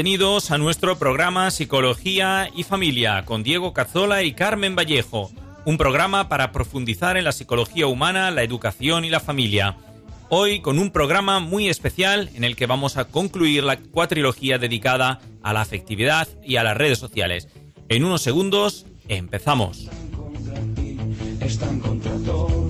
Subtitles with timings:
[0.00, 5.30] Bienvenidos a nuestro programa Psicología y Familia con Diego Cazzola y Carmen Vallejo,
[5.66, 9.76] un programa para profundizar en la psicología humana, la educación y la familia.
[10.30, 15.20] Hoy con un programa muy especial en el que vamos a concluir la cuatrilogía dedicada
[15.42, 17.48] a la afectividad y a las redes sociales.
[17.90, 19.90] En unos segundos empezamos.
[20.16, 20.96] Contra ti,
[21.42, 22.69] están contra todo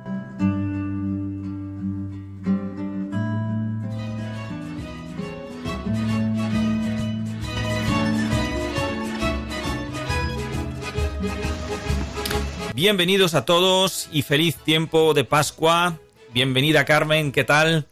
[12.81, 15.99] Bienvenidos a todos y feliz tiempo de Pascua.
[16.33, 17.85] Bienvenida Carmen, ¿qué tal?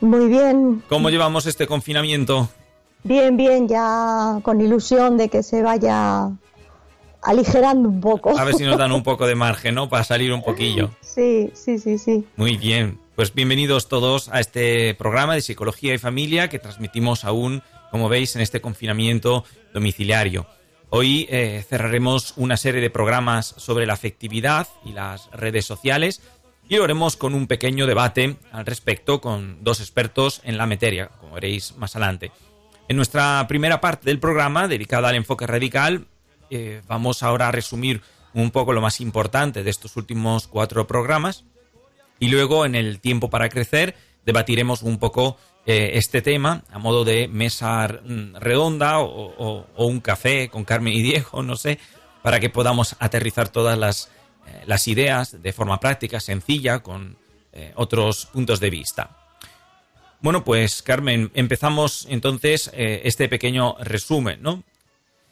[0.00, 2.48] Muy bien, ¿Cómo llevamos este confinamiento?
[3.04, 6.32] bien, bien, ya con ilusión de que se vaya
[7.22, 8.36] aligerando un poco.
[8.36, 9.88] A ver si nos dan un poco de margen, ¿no?
[9.88, 10.90] Para salir un poquillo.
[11.00, 12.24] Sí, sí, sí, sí.
[12.34, 12.98] Muy bien.
[13.14, 17.62] Pues bienvenidos todos a este programa de Psicología y Familia que transmitimos aún,
[17.92, 20.44] como veis, en este confinamiento domiciliario.
[20.90, 26.22] Hoy eh, cerraremos una serie de programas sobre la afectividad y las redes sociales
[26.66, 31.08] y lo haremos con un pequeño debate al respecto con dos expertos en la materia,
[31.20, 32.32] como veréis más adelante.
[32.88, 36.06] En nuestra primera parte del programa, dedicada al enfoque radical,
[36.48, 38.00] eh, vamos ahora a resumir
[38.32, 41.44] un poco lo más importante de estos últimos cuatro programas
[42.18, 43.94] y luego en el tiempo para crecer
[44.24, 45.36] debatiremos un poco
[45.68, 49.04] eh, este tema a modo de mesa mm, redonda o,
[49.36, 51.78] o- o un café con Carmen y Diego, no sé,
[52.22, 54.10] para que podamos aterrizar todas las,
[54.46, 57.16] eh, las ideas de forma práctica, sencilla, con
[57.52, 59.10] eh, otros puntos de vista.
[60.20, 64.64] Bueno, pues Carmen, empezamos entonces este pequeño resumen, ¿no?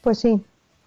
[0.03, 0.41] Pues sí,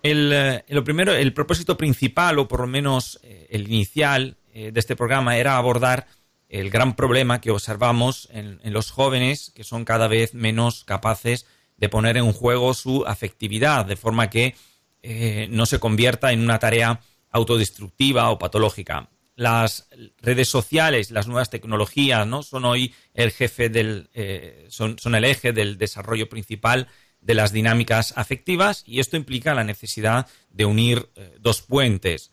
[0.04, 5.36] El, lo primero, el propósito principal, o por lo menos el inicial de este programa,
[5.38, 6.08] era abordar
[6.50, 11.46] el gran problema que observamos en, los jóvenes, que son cada vez menos capaces
[11.78, 14.56] de poner en juego su afectividad, de forma que
[15.04, 19.10] eh, no se convierta en una tarea autodestructiva o patológica.
[19.36, 22.44] Las redes sociales, las nuevas tecnologías, ¿no?
[22.44, 26.88] Son hoy el jefe del, eh, son, el eje del desarrollo principal
[27.22, 32.32] de las dinámicas afectivas y esto implica la necesidad de unir eh, dos puentes,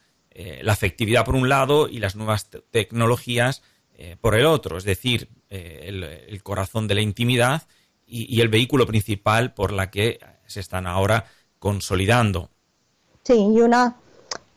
[0.61, 3.63] la afectividad por un lado y las nuevas te- tecnologías
[3.99, 7.63] eh, por el otro, es decir, eh, el, corazón de la intimidad
[8.07, 11.25] y, el vehículo principal por la que se están ahora
[11.59, 12.51] consolidando.
[13.23, 13.35] sí.
[13.35, 13.97] Y una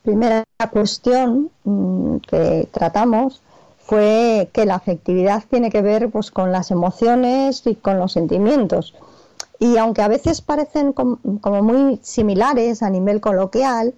[0.04, 3.42] primera cuestión mm, que tratamos
[3.86, 8.94] fue que la afectividad tiene que ver pues, con las emociones y con los sentimientos.
[9.58, 13.94] Y aunque a veces parecen com- como muy similares a nivel coloquial,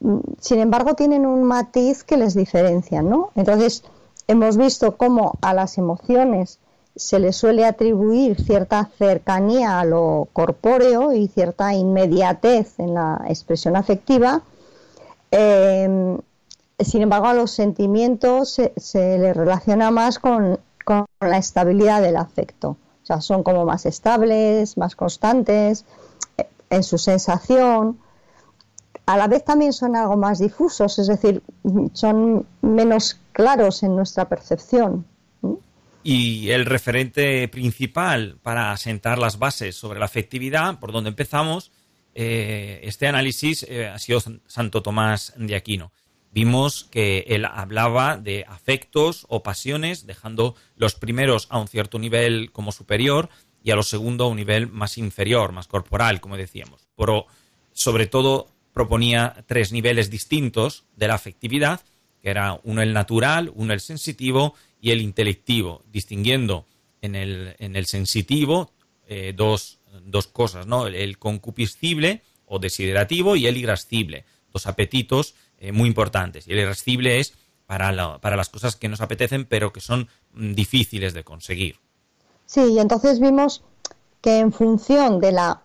[0.00, 3.30] mm, sin embargo tienen un matiz que les diferencia, ¿no?
[3.34, 3.82] Entonces,
[4.28, 6.60] hemos visto cómo a las emociones
[6.94, 13.76] se les suele atribuir cierta cercanía a lo corpóreo y cierta inmediatez en la expresión
[13.76, 14.42] afectiva.
[15.30, 16.18] Eh,
[16.78, 22.16] sin embargo, a los sentimientos se, se les relaciona más con, con la estabilidad del
[22.16, 22.76] afecto.
[23.02, 25.84] O sea, son como más estables, más constantes
[26.36, 27.98] eh, en su sensación.
[29.06, 31.42] A la vez también son algo más difusos, es decir,
[31.94, 35.06] son menos claros en nuestra percepción.
[36.02, 41.72] Y el referente principal para asentar las bases sobre la afectividad, por donde empezamos,
[42.14, 45.92] eh, este análisis eh, ha sido Santo Tomás de Aquino.
[46.30, 52.52] Vimos que él hablaba de afectos o pasiones, dejando los primeros a un cierto nivel
[52.52, 53.28] como superior
[53.62, 56.88] y a los segundos a un nivel más inferior, más corporal, como decíamos.
[56.96, 57.26] Pero
[57.72, 61.80] sobre todo proponía tres niveles distintos de la afectividad,
[62.28, 66.66] que era uno el natural, uno el sensitivo y el intelectivo, distinguiendo
[67.00, 68.70] en el, en el sensitivo
[69.06, 70.86] eh, dos, dos, cosas, ¿no?
[70.88, 76.46] El, concupiscible o desiderativo y el irascible, dos apetitos eh, muy importantes.
[76.46, 77.32] Y el irascible es
[77.64, 81.76] para, para las cosas que nos apetecen, pero que son mm, difíciles de conseguir.
[82.44, 83.62] Sí, y entonces vimos
[84.20, 85.62] que en función de la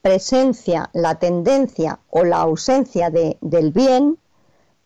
[0.00, 4.16] presencia, la tendencia o la ausencia de, del bien,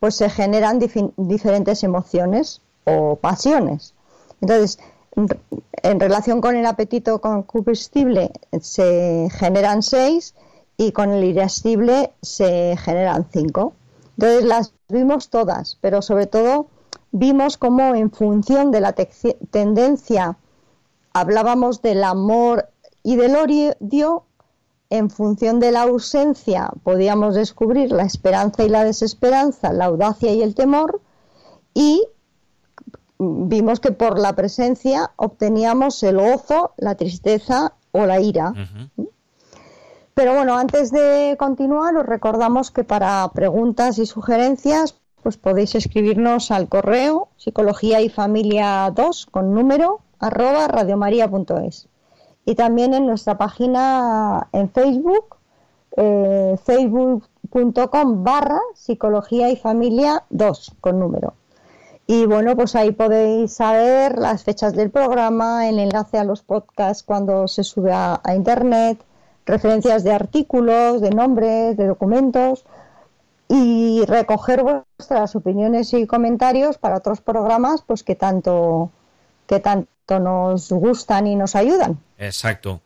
[0.01, 0.81] pues se generan
[1.17, 3.95] diferentes emociones o pasiones.
[4.41, 4.79] Entonces,
[5.83, 10.35] en relación con el apetito concupiscible se generan seis
[10.77, 13.75] y con el irascible se generan cinco.
[14.17, 16.67] Entonces las vimos todas, pero sobre todo
[17.13, 20.39] vimos cómo en función de la tendencia
[21.13, 22.69] hablábamos del amor
[23.03, 24.25] y del odio,
[24.91, 30.43] en función de la ausencia podíamos descubrir la esperanza y la desesperanza, la audacia y
[30.43, 31.01] el temor,
[31.73, 32.03] y
[33.19, 38.53] vimos que por la presencia obteníamos el gozo, la tristeza o la ira.
[40.15, 46.51] Pero bueno, antes de continuar, os recordamos que para preguntas y sugerencias, pues podéis escribirnos
[46.51, 51.89] al correo psicología y familia 2 con número arroba radiomaria.es
[52.45, 55.37] y también en nuestra página en Facebook,
[55.97, 61.35] eh, facebook.com barra psicología y familia 2 con número.
[62.07, 67.05] Y bueno, pues ahí podéis saber las fechas del programa, el enlace a los podcasts
[67.05, 68.99] cuando se sube a, internet,
[69.47, 72.65] referencias de artículos, de nombres, de documentos
[73.47, 78.91] y recoger vuestras opiniones y comentarios para otros programas pues que tanto
[79.47, 79.89] que tanto
[80.19, 82.01] nos gustan y nos ayudan.
[82.19, 82.81] Exacto.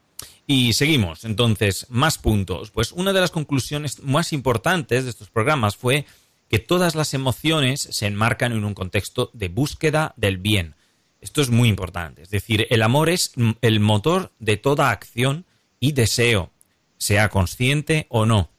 [0.47, 2.71] Y seguimos, entonces, más puntos.
[2.71, 6.05] Pues una de las conclusiones más importantes de estos programas fue
[6.49, 10.75] que todas las emociones se enmarcan en un contexto de búsqueda del bien.
[11.21, 12.23] Esto es muy importante.
[12.23, 13.33] Es decir, el amor es
[13.63, 15.47] el motor de toda acción
[15.81, 16.51] y deseo,
[16.99, 18.51] sea consciente o no.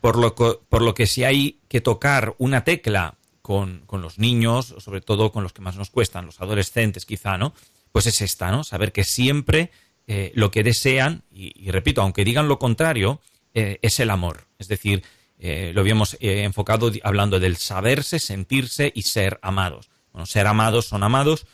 [0.00, 3.18] Por lo, que, por lo que si hay que tocar una tecla
[3.48, 7.54] con, los niños, sobre todo con los que más nos cuestan, los adolescentes quizá, ¿no?
[7.92, 8.64] Pues es esta, ¿no?
[8.64, 9.70] Saber que siempre
[10.10, 13.20] eh, lo que desean, y, repito, aunque digan lo contrario,
[13.52, 14.46] eh, es el amor.
[14.58, 15.04] Es decir,
[15.38, 19.90] eh, lo habíamos enfocado hablando del saberse, sentirse y ser amados.
[20.12, 21.46] Bueno, ser amados son amados,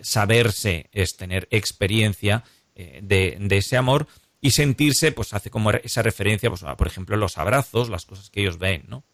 [0.00, 2.42] saberse es tener experiencia
[2.74, 4.06] de, ese amor
[4.40, 8.40] y sentirse pues hace como esa referencia, pues, por ejemplo, los abrazos, las cosas que
[8.40, 9.04] ellos ven, ¿no?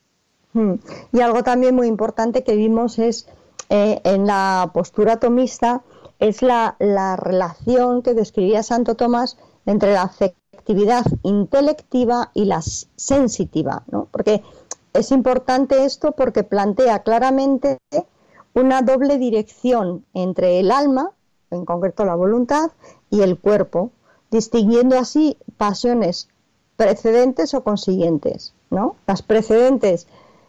[0.52, 0.74] Hmm.
[1.12, 3.26] Y algo también muy importante que vimos es
[3.68, 5.82] en la postura tomista
[6.18, 12.62] es la, la relación que describía Santo Tomás entre la fe actividad intelectiva y la
[12.62, 14.08] sensitiva, ¿no?
[14.10, 14.42] Porque
[14.94, 17.76] es importante esto porque plantea claramente
[18.54, 21.10] una doble dirección entre el alma,
[21.50, 22.70] en concreto la voluntad,
[23.10, 23.90] y el cuerpo,
[24.30, 26.28] distinguiendo así pasiones
[26.76, 28.96] precedentes o consiguientes, ¿no?
[29.06, 30.06] Las precedentes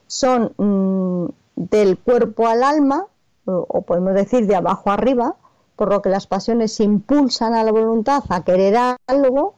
[0.08, 1.26] son mm,
[1.58, 3.08] del cuerpo al alma,
[3.46, 5.36] o, o podemos decir de abajo arriba,
[5.76, 8.76] por lo que las pasiones impulsan a la voluntad a querer
[9.08, 9.56] algo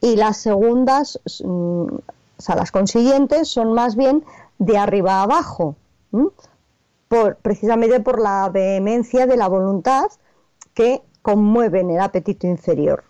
[0.00, 4.24] y las segundas, mm, o sea, las consiguientes son más bien
[4.58, 5.76] de arriba a abajo,
[7.08, 10.06] por, precisamente por la vehemencia de la voluntad
[10.74, 13.04] que conmueven el apetito inferior.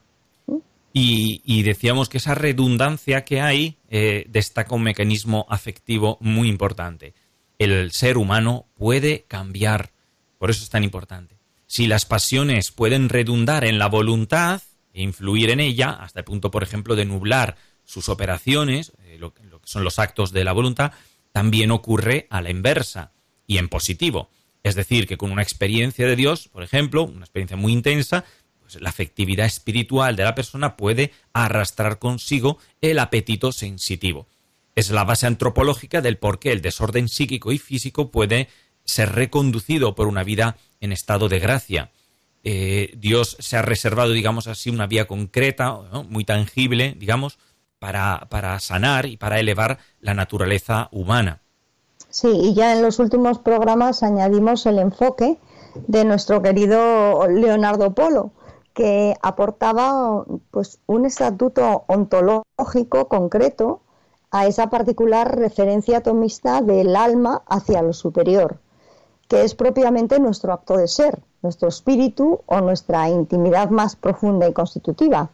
[0.92, 7.14] Y, decíamos que esa redundancia que hay eh, destaca un mecanismo afectivo muy importante.
[7.60, 9.92] El ser humano puede cambiar,
[10.38, 11.39] por eso es tan importante.
[11.70, 14.60] Si las pasiones pueden redundar en la voluntad,
[14.92, 19.32] e influir en ella hasta el punto, por ejemplo, de nublar sus operaciones, eh, lo,
[19.32, 20.90] que son los actos de la voluntad,
[21.30, 23.12] también ocurre a la inversa
[23.46, 24.30] y en positivo.
[24.64, 28.24] Es decir, que con una experiencia de Dios, por ejemplo, una experiencia muy intensa,
[28.58, 34.26] pues la afectividad espiritual de la persona puede arrastrar consigo el apetito sensitivo.
[34.74, 38.48] Es la base antropológica del por qué el desorden psíquico y físico puede
[38.90, 41.90] ser reconducido por una vida en estado de gracia.
[42.42, 45.78] Eh, Dios se ha reservado, digamos así, una vía concreta,
[46.08, 47.38] muy tangible, digamos,
[47.78, 51.40] para, para sanar y para elevar la naturaleza humana.
[52.08, 55.38] Sí, y ya en los últimos programas añadimos el enfoque
[55.86, 58.32] de nuestro querido Leonardo Polo,
[58.74, 63.82] que aportaba pues un estatuto ontológico concreto
[64.30, 68.58] a esa particular referencia atomista del alma hacia lo superior,
[69.30, 74.52] que es propiamente nuestro acto de ser, nuestro espíritu o nuestra intimidad más profunda y
[74.52, 75.30] constitutiva.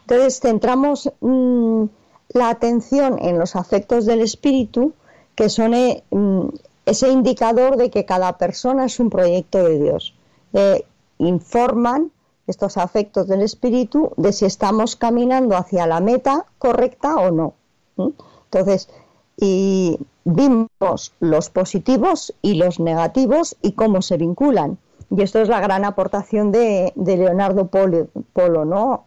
[0.00, 1.84] Entonces centramos mmm,
[2.30, 4.94] la atención en los afectos del espíritu,
[5.36, 6.48] que son eh, mm,
[6.86, 10.14] ese indicador de que cada persona es un proyecto de Dios.
[10.52, 10.84] Eh,
[11.18, 12.10] informan
[12.48, 17.54] estos afectos del espíritu de si estamos caminando hacia la meta correcta o no.
[17.94, 18.08] ¿Mm?
[18.50, 18.88] Entonces,
[19.36, 24.78] y vimos los positivos y los negativos y cómo se vinculan.
[25.10, 29.04] Y esto es la gran aportación de, Leonardo Polo, Polo, ¿no?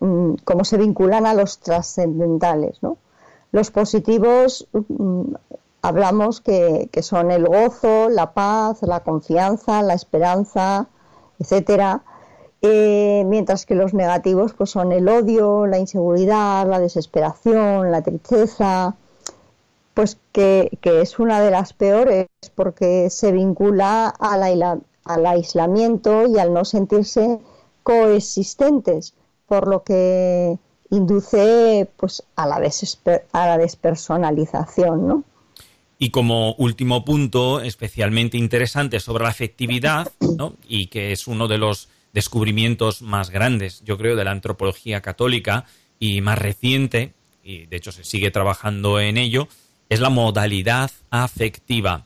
[0.00, 2.96] Mm, cómo se vinculan a los trascendentales, ¿no?
[3.50, 5.34] Los positivos mm,
[5.82, 10.86] hablamos que, que, son el gozo, la paz, la confianza, la esperanza,
[11.38, 12.02] etcétera.
[12.64, 18.94] Eh, mientras que los negativos pues son el odio, la inseguridad, la desesperación, la tristeza,
[19.94, 26.26] pues que, que es una de las peores porque se vincula a la, al aislamiento
[26.26, 27.38] y al no sentirse
[27.82, 29.14] coexistentes,
[29.46, 30.58] por lo que
[30.90, 32.60] induce pues a la,
[33.32, 35.24] a la despersonalización, ¿no?
[35.98, 40.54] Y como último punto especialmente interesante sobre la afectividad, ¿no?
[40.66, 45.64] y que es uno de los descubrimientos más grandes, yo creo, de la antropología católica
[46.00, 47.12] y más reciente,
[47.44, 49.48] y de hecho se sigue trabajando en ello,
[49.88, 52.04] es la modalidad afectiva.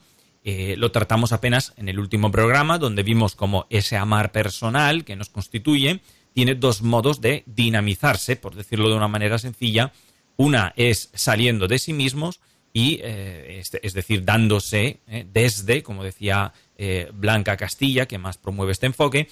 [0.48, 5.16] Eh, lo tratamos apenas en el último programa, donde vimos cómo ese amar personal que
[5.16, 6.00] nos constituye
[6.34, 9.92] tiene dos modos de dinamizarse, por decirlo de una manera sencilla.
[10.36, 12.40] Una es saliendo de sí mismos
[12.72, 16.52] y, eh, es, es, decir, dándose eh, desde, como decía
[17.14, 19.28] Blanca Castilla, que más promueve este enfoque,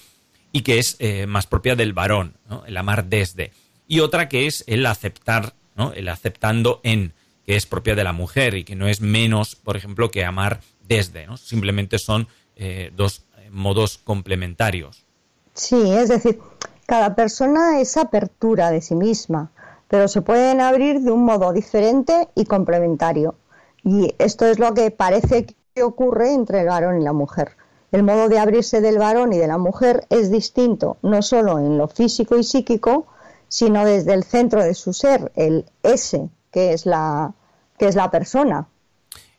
[0.51, 0.97] y que es
[1.27, 3.51] más propia del varón, el amar desde.
[3.87, 5.53] Y otra que es el aceptar,
[5.95, 7.13] el aceptando en,
[7.45, 10.61] que es propia de la mujer y que no es menos, por ejemplo, que amar
[10.87, 11.27] desde.
[11.27, 11.37] ¿no?
[11.37, 15.05] Simplemente son eh, dos modos complementarios.
[15.53, 16.39] Sí, es decir,
[16.85, 19.51] cada persona es apertura de sí misma
[19.87, 23.35] pero se pueden abrir de un modo diferente y complementario.
[23.83, 27.51] Y esto es lo que parece que ocurre entre el varón y la mujer.
[27.91, 31.77] El modo de abrirse del varón y de la mujer es distinto, no solo en
[31.77, 33.05] lo físico y psíquico,
[33.47, 37.33] sino desde el centro de su ser, el ese, que es la,
[37.77, 38.69] que es la persona.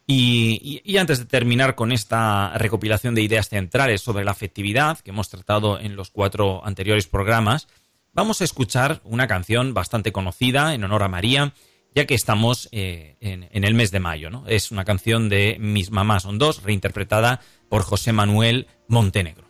[0.06, 4.98] Y, y, y, antes de terminar con esta recopilación de ideas centrales sobre la afectividad
[4.98, 7.68] que hemos tratado en los cuatro anteriores programas,
[8.12, 11.54] vamos a escuchar una canción bastante conocida en honor a María,
[11.94, 14.28] ya que estamos eh, en, en, el mes de mayo.
[14.28, 14.46] ¿no?
[14.46, 19.46] Es una canción de Mis mamás son dos, reinterpretada por José Manuel Montenegro.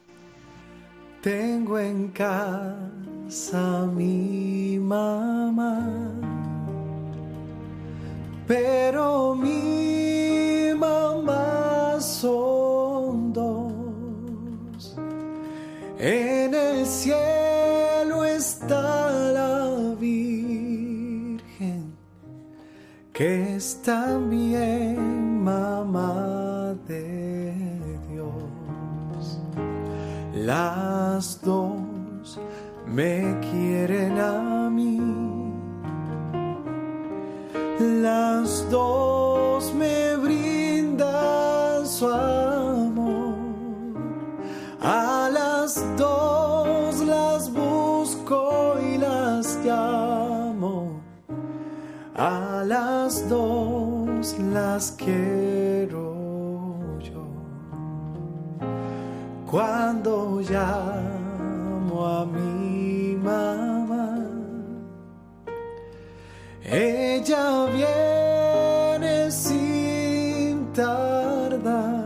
[1.21, 5.85] Tengo en casa mi mamá,
[8.47, 14.97] pero mi mamá son dos.
[15.99, 21.97] En el cielo está la Virgen,
[23.13, 27.53] que es también mamá de
[28.11, 29.41] Dios.
[30.35, 32.39] Las dos
[32.87, 35.26] me quieren a mí.
[37.79, 43.37] Las dos me brindan su amor.
[44.81, 51.03] A las dos las busco y las llamo.
[52.17, 56.15] A las dos las quiero
[56.99, 57.27] yo.
[59.51, 62.56] Cuando llamo a mi
[66.77, 72.05] ella viene sin tardar.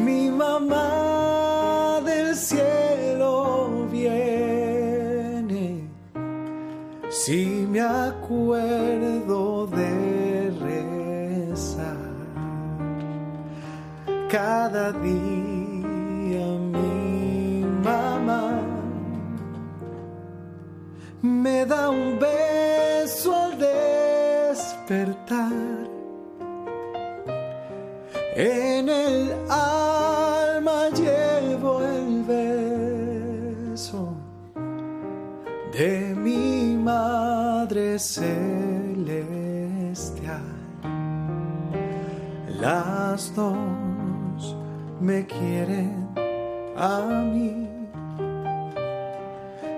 [0.00, 5.88] Mi mamá del cielo viene.
[7.10, 11.96] Si me acuerdo de rezar
[14.28, 18.60] cada día, mi mamá
[21.22, 22.53] me da un beso
[42.60, 44.56] Las dos
[45.00, 46.08] me quieren
[46.76, 47.68] a mí.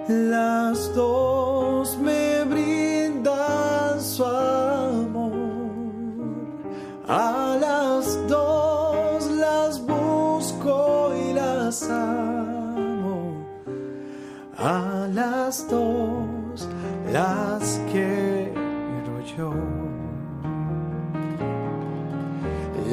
[0.08, 2.15] Las dos me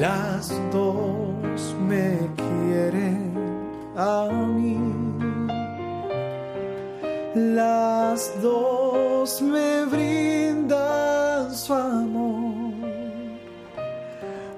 [0.04, 3.34] Las dos me quieren
[3.96, 4.78] a mí.
[7.34, 12.74] Las dos me brindan su amor.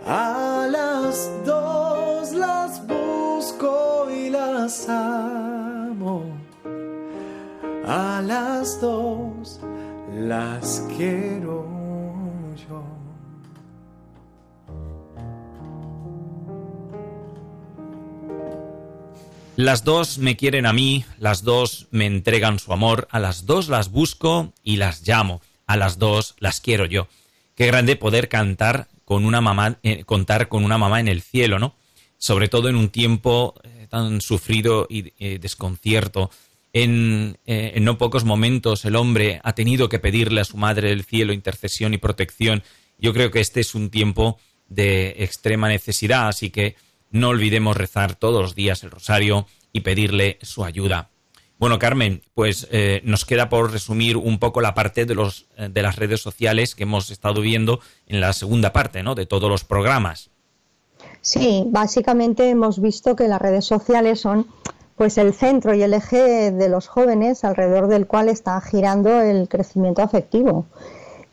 [0.08, 6.24] A las dos las busco y las amo.
[7.86, 9.60] A las dos
[10.12, 11.65] las quiero
[19.66, 23.68] Las dos me quieren a mí, las dos me entregan su amor, a las dos
[23.68, 27.08] las busco y las llamo, a las dos las quiero yo.
[27.56, 31.58] Qué grande poder cantar con una mamá, eh, contar con una mamá en el cielo,
[31.58, 31.74] ¿no?
[32.20, 36.30] Sobre todo en un tiempo eh, tan sufrido y eh, desconcierto.
[36.72, 40.90] En, eh, en no pocos momentos el hombre ha tenido que pedirle a su madre
[40.90, 42.62] del cielo intercesión y protección.
[43.00, 44.38] Yo creo que este es un tiempo
[44.70, 46.76] de extrema necesidad, así que
[47.16, 51.10] no olvidemos rezar todos los días el rosario y pedirle su ayuda.
[51.58, 55.70] Bueno, Carmen, pues eh, nos queda por resumir un poco la parte de, los, eh,
[55.72, 59.16] de las redes sociales que hemos estado viendo en la segunda parte, ¿no?
[59.16, 60.30] De todos los programas.
[61.22, 64.48] Sí, básicamente hemos visto que las redes sociales son
[64.98, 69.48] pues el centro y el eje de los jóvenes alrededor del cual está girando el
[69.48, 70.66] crecimiento afectivo.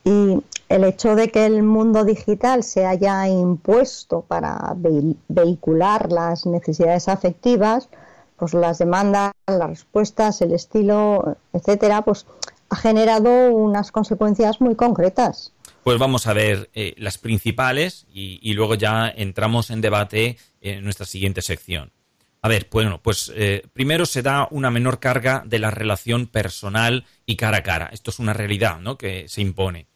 [0.04, 6.46] Y el hecho de que el mundo digital se haya impuesto para ve- vehicular las
[6.46, 7.88] necesidades afectivas,
[8.36, 12.26] pues las demandas, las respuestas, el estilo, etcétera, pues
[12.70, 15.52] ha generado unas consecuencias muy concretas.
[15.84, 20.82] Pues vamos a ver eh, las principales y, y luego ya entramos en debate en
[20.84, 21.92] nuestra siguiente sección.
[22.40, 27.04] A ver, bueno, pues eh, primero se da una menor carga de la relación personal
[27.24, 27.90] y cara a cara.
[27.92, 28.98] Esto es una realidad, ¿no?
[28.98, 29.86] Que se impone.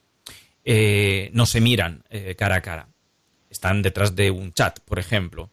[0.68, 2.88] Eh, no se miran eh, cara a cara.
[3.48, 5.48] Están detrás de un chat, por ejemplo,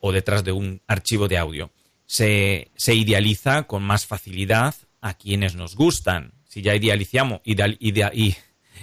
[0.00, 1.70] o detrás de un archivo de audio.
[2.06, 6.32] Se, se idealiza con más facilidad a quienes nos gustan.
[6.48, 8.34] Si ya idealizamos, ideal- idea- y,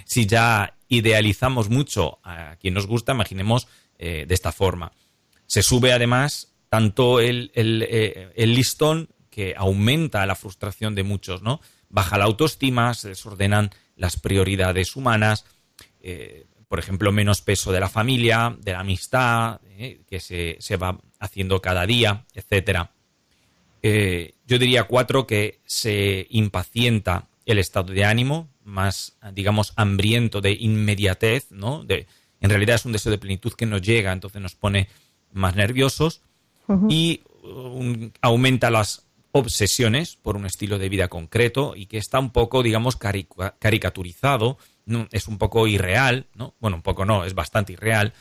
[0.06, 3.68] si ya idealizamos mucho a quien nos gusta, imaginemos
[3.98, 4.92] eh, de esta forma.
[5.46, 7.86] Se sube además tanto el, el,
[8.34, 11.60] el listón que aumenta la frustración de muchos, ¿no?
[11.90, 15.44] Baja la autoestima, se desordenan las prioridades humanas,
[16.02, 20.76] eh, por ejemplo, menos peso de la familia, de la amistad, eh, que se, se
[20.76, 22.92] va haciendo cada día, etcétera.
[23.82, 30.52] Eh, yo diría cuatro que se impacienta el estado de ánimo, más, digamos, hambriento de
[30.52, 31.82] inmediatez, ¿no?
[31.84, 32.06] De,
[32.40, 34.88] en realidad es un deseo de plenitud que nos llega, entonces nos pone
[35.32, 36.22] más nerviosos
[36.88, 42.30] y un- aumenta las obsesiones por un estilo de vida concreto y que está un
[42.30, 45.08] poco, digamos, carica- caricaturizado, ¿no?
[45.12, 46.54] es un poco irreal, ¿no?
[46.60, 48.12] Bueno, un poco no, es bastante irreal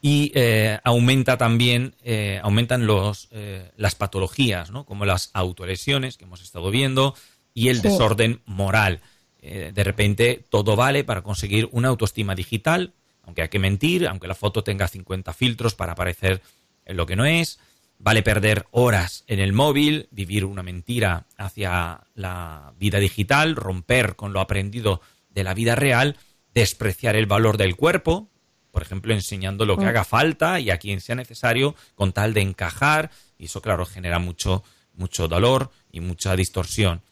[0.00, 4.84] y eh, aumenta también eh, aumentan los eh, las patologías ¿no?
[4.84, 7.14] como las autolesiones que hemos estado viendo
[7.54, 7.82] y el Sí.
[7.88, 9.00] desorden moral
[9.44, 12.92] Eh, de repente todo vale para conseguir una autoestima digital
[13.24, 16.40] aunque hay que mentir aunque la foto tenga 50 filtros para parecer
[16.86, 17.58] lo que no es
[18.02, 24.32] vale perder horas en el móvil vivir una mentira hacia la vida digital romper con
[24.32, 26.16] lo aprendido de la vida real
[26.52, 28.28] despreciar el valor del cuerpo
[28.72, 32.40] por ejemplo, enseñando lo que haga falta y a quien sea necesario con tal de
[32.40, 37.02] encajar, y eso, claro, genera mucho, mucho dolor y mucha distorsión.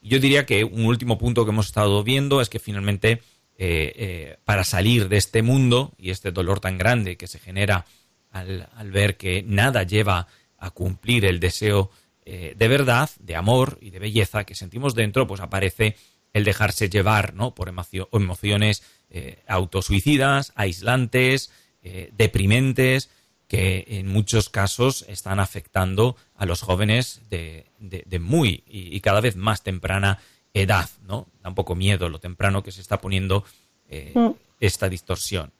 [0.00, 3.20] Yo diría que un último punto que hemos estado viendo es que finalmente,
[3.58, 7.84] eh, eh, para salir de este mundo y este dolor tan grande que se genera
[8.30, 10.26] al, al ver que nada lleva
[10.60, 11.90] a cumplir el deseo
[12.24, 15.96] eh, de verdad, de amor y de belleza que sentimos dentro, pues aparece
[16.32, 17.54] el dejarse llevar ¿no?
[17.54, 21.50] por emocio- emociones eh, autosuicidas, aislantes,
[21.82, 23.10] eh, deprimentes,
[23.48, 29.00] que en muchos casos están afectando a los jóvenes de, de- de muy y, y
[29.00, 30.18] cada vez más temprana
[30.54, 30.88] edad.
[31.06, 31.26] ¿no?
[31.42, 33.44] Da un poco miedo lo temprano que se está poniendo
[33.88, 34.30] eh, Mm.
[34.60, 35.52] esta distorsión.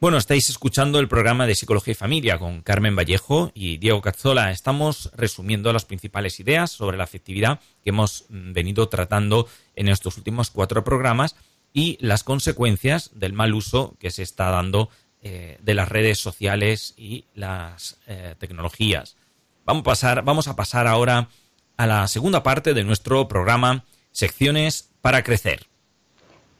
[0.00, 4.52] Bueno, estáis escuchando el programa de Psicología y Familia con Carmen Vallejo y Diego Cazzola.
[4.52, 10.16] Estamos resumiendo las principales ideas sobre la afectividad que hemos mm, venido tratando en estos
[10.16, 11.34] últimos cuatro programas
[11.72, 14.88] y las consecuencias del mal uso que se está dando
[15.20, 19.16] eh, de las redes sociales y las eh, tecnologías.
[19.64, 21.28] Vamos a, pasar, vamos a pasar ahora
[21.76, 25.67] a la segunda parte de nuestro programa, secciones para crecer.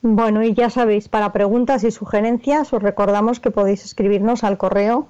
[0.02, 5.08] Bueno, y ya sabéis, para preguntas y sugerencias os recordamos que podéis escribirnos al correo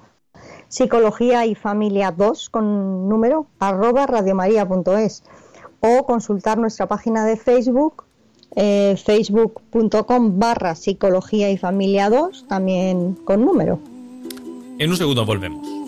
[0.67, 5.23] psicología y familia 2 con número arroba radiomaria.es
[5.81, 8.03] o consultar nuestra página de Facebook
[8.55, 13.79] eh, facebook.com barra psicología y familia 2 también con número.
[14.79, 15.78] En un segundo volvemos.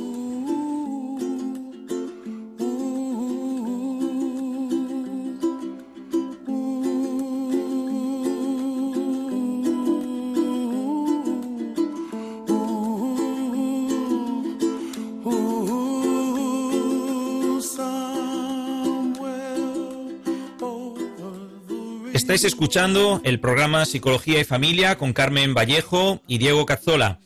[22.32, 27.20] Estáis escuchando el programa Psicología y Familia con Carmen Vallejo y Diego Cazzola.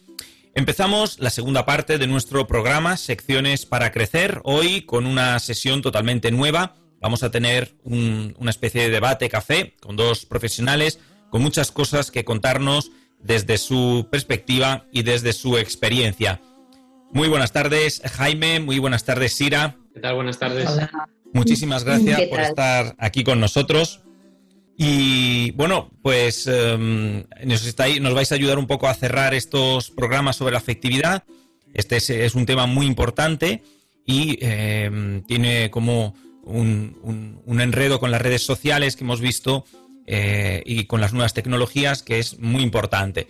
[0.56, 6.32] Empezamos la segunda parte de nuestro programa, Secciones para Crecer, hoy con una sesión totalmente
[6.32, 6.74] nueva.
[7.02, 10.98] Vamos a tener una especie de debate café con dos profesionales
[11.30, 16.42] con muchas cosas que contarnos desde su perspectiva y desde su experiencia.
[17.12, 18.60] Muy buenas tardes, Jaime.
[18.60, 19.76] Muy buenas tardes, Sira.
[19.94, 20.16] ¿Qué tal?
[20.16, 20.68] Buenas tardes.
[21.32, 24.02] Muchísimas gracias por estar aquí con nosotros.
[24.78, 30.36] Y bueno, pues em, nos, nos vais a ayudar un poco a cerrar estos programas
[30.36, 31.24] sobre la afectividad.
[31.74, 33.64] Este es, un tema muy importante
[34.06, 39.66] y em, tiene como un, enredo con las redes sociales que hemos visto
[40.06, 43.28] eh, y con las nuevas tecnologías que es muy importante.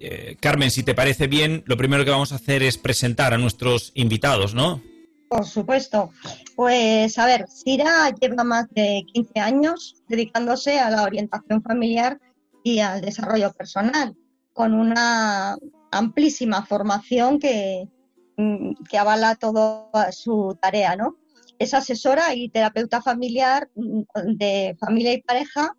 [0.00, 3.38] Eh, Carmen, si te parece bien, lo primero que vamos a hacer es presentar a
[3.38, 4.82] nuestros invitados, ¿no?
[5.28, 6.10] Por supuesto.
[6.54, 12.20] Pues a ver, Sira lleva más de 15 años dedicándose a la orientación familiar
[12.62, 14.16] y al desarrollo personal,
[14.52, 15.56] con una
[15.90, 17.88] amplísima formación que,
[18.36, 21.16] mm, que avala toda su tarea, ¿no?
[21.58, 24.02] Es asesora y terapeuta familiar mm,
[24.36, 25.76] de familia y pareja,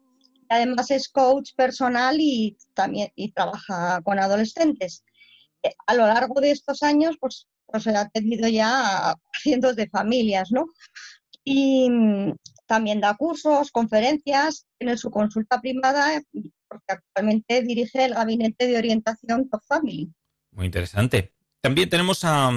[0.50, 5.04] además es coach personal y también y trabaja con adolescentes.
[5.64, 9.90] Eh, a lo largo de estos años, pues pues ha atendido ya a cientos de
[9.90, 10.66] familias, ¿no?
[11.44, 11.90] Y
[12.66, 16.22] también da cursos, conferencias, tiene su consulta privada,
[16.68, 20.10] porque actualmente dirige el Gabinete de Orientación Top Family.
[20.52, 21.34] Muy interesante.
[21.62, 22.52] También tenemos a,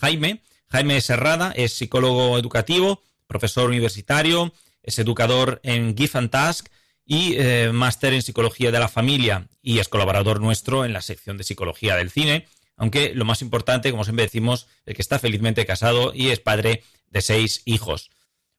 [0.00, 6.68] Jaime, Jaime Serrada, es psicólogo educativo, profesor universitario, es educador en Give and Task
[7.04, 11.36] y eh, máster en psicología de la familia y es colaborador nuestro en la sección
[11.36, 12.46] de psicología del cine
[12.80, 16.82] aunque lo más importante, como siempre decimos, el que está felizmente casado y es padre
[17.10, 18.08] de seis hijos.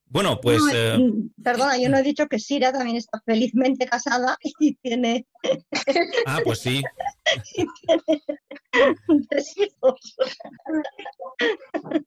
[0.06, 0.62] Bueno, pues...
[0.72, 1.00] Eh,
[1.44, 5.26] perdona, yo no he dicho que Sira también está felizmente casada y tiene...
[6.28, 6.84] Ah, pues sí.
[9.30, 10.16] tres hijos.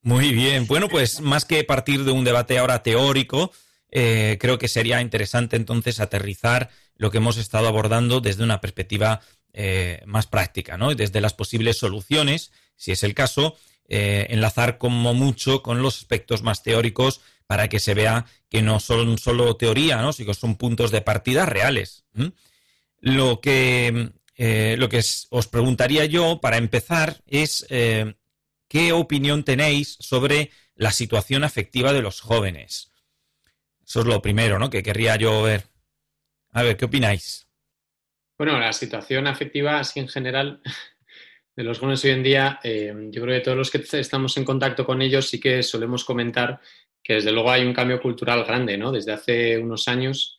[0.03, 0.68] Muy bien.
[0.68, 3.50] Bueno, pues más que partir de un debate ahora teórico,
[3.90, 9.20] eh, creo que sería interesante entonces aterrizar lo que hemos estado abordando desde una perspectiva
[9.57, 10.93] eh, más práctica, ¿no?
[10.97, 16.43] Desde las posibles soluciones, si es el caso, eh, enlazar como mucho con los aspectos
[16.43, 20.12] más teóricos para que se vea que no son solo teoría, ¿no?
[20.12, 22.05] sino que son puntos de partida reales.
[22.99, 30.51] Lo que, eh, lo que os preguntaría yo para empezar es qué opinión tenéis sobre
[30.75, 32.90] la situación afectiva de los jóvenes.
[33.87, 34.69] Eso es lo primero, ¿no?
[34.69, 35.69] Que querría yo ver.
[36.51, 37.43] A ver, ¿qué opináis?
[38.37, 40.61] Bueno, la situación afectiva, así en general,
[41.57, 44.44] de los jóvenes hoy en día, eh, yo creo que todos los que estamos en
[44.44, 46.61] contacto con ellos sí que solemos comentar
[47.01, 48.90] que desde luego hay un cambio cultural grande, ¿no?
[48.90, 50.37] Desde hace unos años,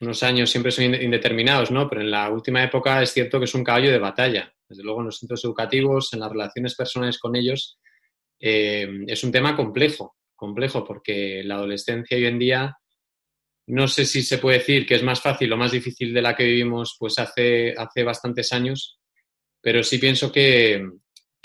[0.00, 1.88] unos años siempre son indeterminados, ¿no?
[1.88, 4.54] Pero en la última época es cierto que es un caballo de batalla.
[4.66, 7.78] Desde luego en los centros educativos, en las relaciones personales con ellos,
[8.40, 12.77] eh, es un tema complejo, complejo, porque la adolescencia hoy en día
[13.68, 16.34] no sé si se puede decir que es más fácil o más difícil de la
[16.34, 18.98] que vivimos pues hace, hace bastantes años,
[19.60, 20.82] pero sí pienso que,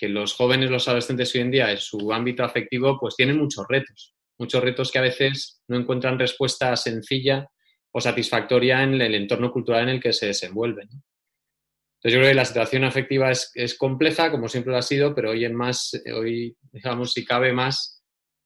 [0.05, 4.13] los jóvenes, los adolescentes hoy en día en su ámbito afectivo pues tienen muchos retos,
[4.37, 7.47] muchos retos que a veces no encuentran respuesta sencilla
[7.89, 10.89] o satisfactoria en el entorno cultural en el que se desenvuelven.
[10.91, 15.15] Entonces yo creo que la situación afectiva es, es compleja, como siempre lo ha sido,
[15.15, 17.92] pero hoy en más, hoy digamos si cabe más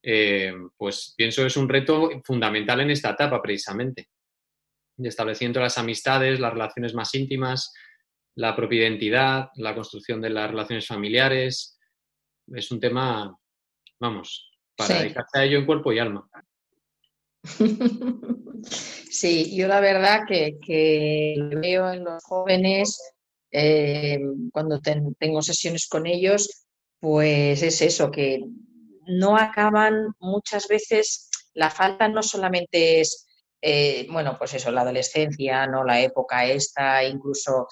[0.09, 4.07] eh, pues pienso que es un reto fundamental en esta etapa precisamente,
[4.95, 7.73] de las amistades, las relaciones más íntimas,
[8.35, 11.77] la propia identidad, la construcción de las relaciones familiares.
[12.53, 13.37] Es un tema,
[13.99, 16.25] vamos, para dedicarse a ello en cuerpo y alma.
[19.09, 23.01] Sí, yo la verdad que, veo en los jóvenes,
[23.51, 24.19] eh,
[24.51, 24.79] cuando
[25.17, 26.67] tengo sesiones con ellos,
[26.99, 28.43] pues es eso, que
[29.07, 33.27] no acaban muchas veces, la falta no solamente es,
[33.61, 37.67] eh, bueno, pues eso, la adolescencia, no la época esta, incluso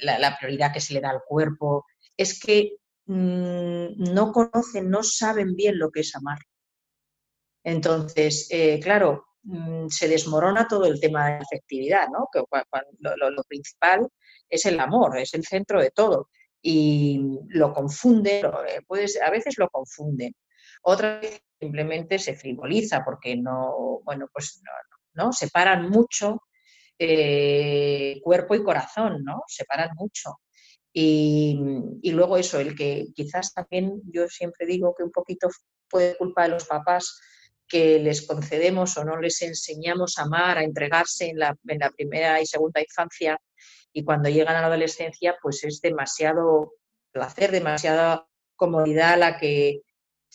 [0.00, 1.84] la, prioridad que se le da al cuerpo,
[2.16, 2.72] es que
[3.06, 6.38] mm, no conocen, no saben bien lo que es amar.
[7.64, 12.28] Entonces, eh, claro, mm, se desmorona todo el tema de la afectividad, ¿no?
[12.32, 12.42] Que
[13.00, 14.08] lo, principal
[14.48, 16.28] es el amor, es el centro de todo.
[16.62, 18.80] Y lo confunden, eh,
[19.24, 20.32] a veces lo confunden.
[20.88, 26.44] Otra vez simplemente se frivoliza porque no, bueno, pues no, no, separan mucho
[26.96, 29.42] eh, cuerpo y corazón, ¿no?
[29.48, 30.38] Separan mucho.
[30.92, 31.58] Y,
[32.02, 35.48] y, luego eso, el que quizás también yo siempre digo que un poquito
[35.90, 37.20] puede culpa de los papás
[37.66, 41.90] que les concedemos o no les enseñamos a amar, a entregarse en la, en la
[41.90, 43.40] primera y segunda infancia
[43.92, 46.74] y cuando llegan a la adolescencia pues es demasiado
[47.10, 49.82] placer, demasiada comodidad la que,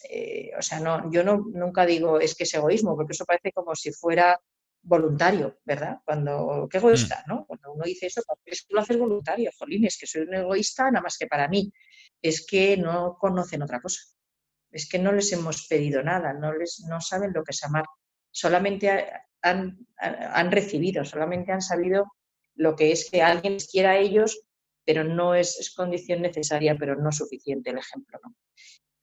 [0.10, 3.52] eh, o sea, no, yo no, nunca digo es que es egoísmo, porque eso parece
[3.52, 4.40] como si fuera
[4.84, 6.00] voluntario, ¿verdad?
[6.06, 7.30] Cuando, qué egoísta, mm.
[7.30, 7.46] ¿no?
[7.46, 10.86] Cuando uno dice eso, es que lo haces voluntario, jolín, es que soy un egoísta
[10.90, 11.72] nada más que para mí,
[12.22, 14.02] es que no conocen otra cosa,
[14.72, 17.86] es que no les hemos pedido nada, no, les, no saben lo que es amar,
[18.32, 19.12] solamente
[19.42, 22.06] han, han recibido, solamente han sabido
[22.56, 24.44] lo que es que alguien les quiera a ellos,
[24.86, 28.36] pero no es, condición necesaria, pero no suficiente el ejemplo, ¿no?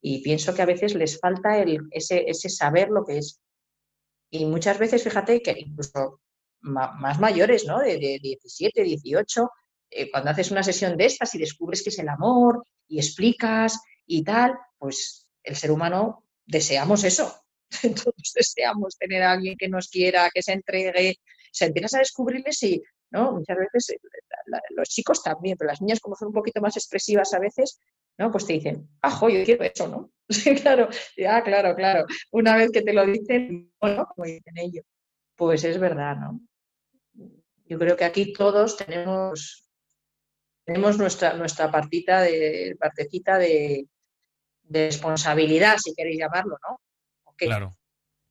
[0.00, 3.40] Y pienso que a veces les falta ese, saber lo que es
[4.30, 6.20] y muchas veces, fíjate que incluso
[6.60, 7.78] más mayores, ¿no?
[7.78, 9.50] De, 17, 18,
[9.90, 13.80] eh, cuando haces una sesión de estas y descubres que es el amor y explicas
[14.06, 17.42] y tal, pues el ser humano deseamos eso.
[17.82, 21.16] Todos deseamos tener a alguien que nos quiera, que se entregue.
[21.52, 23.32] Se empiezas a descubrirles y, ¿no?
[23.32, 23.98] Muchas veces eh,
[24.70, 27.78] los chicos también, pero las niñas como son un poquito más expresivas a veces,
[28.18, 28.30] ¿no?
[28.30, 30.10] Pues te dicen, ajo, yo quiero eso, ¿no?
[30.62, 32.04] claro, ya, claro, claro.
[32.32, 34.84] Una vez que te lo dicen, bueno, como dicen ellos,
[35.36, 36.40] pues es verdad, ¿no?
[37.66, 39.64] Yo creo que aquí todos tenemos,
[40.64, 43.86] tenemos nuestra, nuestra partita de, partecita de,
[44.70, 46.80] responsabilidad, si queréis llamarlo, ¿no?
[47.36, 47.74] Claro.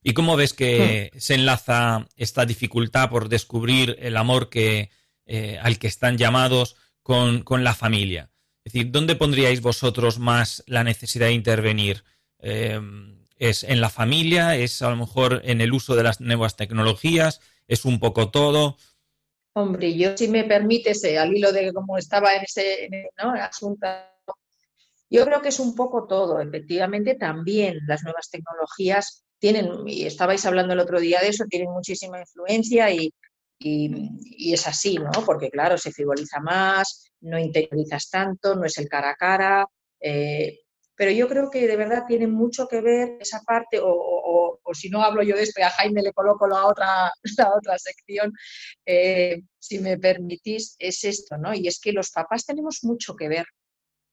[0.04, 1.18] ¿Y cómo ves que hmm.
[1.18, 4.92] se enlaza esta dificultad por descubrir el amor que,
[5.26, 8.30] eh, al que están llamados con, con la familia?
[8.68, 12.04] Es decir, ¿dónde pondríais vosotros más la necesidad de intervenir?
[12.40, 12.78] Eh,
[13.38, 14.58] ¿Es en la familia?
[14.58, 17.40] ¿Es a lo mejor en el uso de las nuevas tecnologías?
[17.70, 18.76] ¿Es un poco todo?
[19.54, 22.90] Hombre, yo si me permites, eh, al hilo de cómo estaba en ese
[23.42, 23.88] asunto,
[25.10, 26.42] yo creo que es un poco todo.
[26.42, 31.72] Efectivamente, también las nuevas tecnologías tienen, y estabais hablando el otro día de eso, tienen
[31.72, 33.14] muchísima influencia y,
[33.60, 35.12] y, es así, ¿no?
[35.26, 39.68] Porque claro, se frivoliza más, no interiorizas tanto, no es el cara a cara.
[40.00, 40.60] Eh,
[40.96, 45.04] pero yo creo que de verdad tiene mucho que ver esa parte, o, si no
[45.04, 48.34] hablo yo de esto a Jaime le coloco la otra, la otra sección,
[48.86, 51.54] eh, si me permitís, es esto, ¿no?
[51.54, 53.46] Y es que los papás tenemos mucho que ver,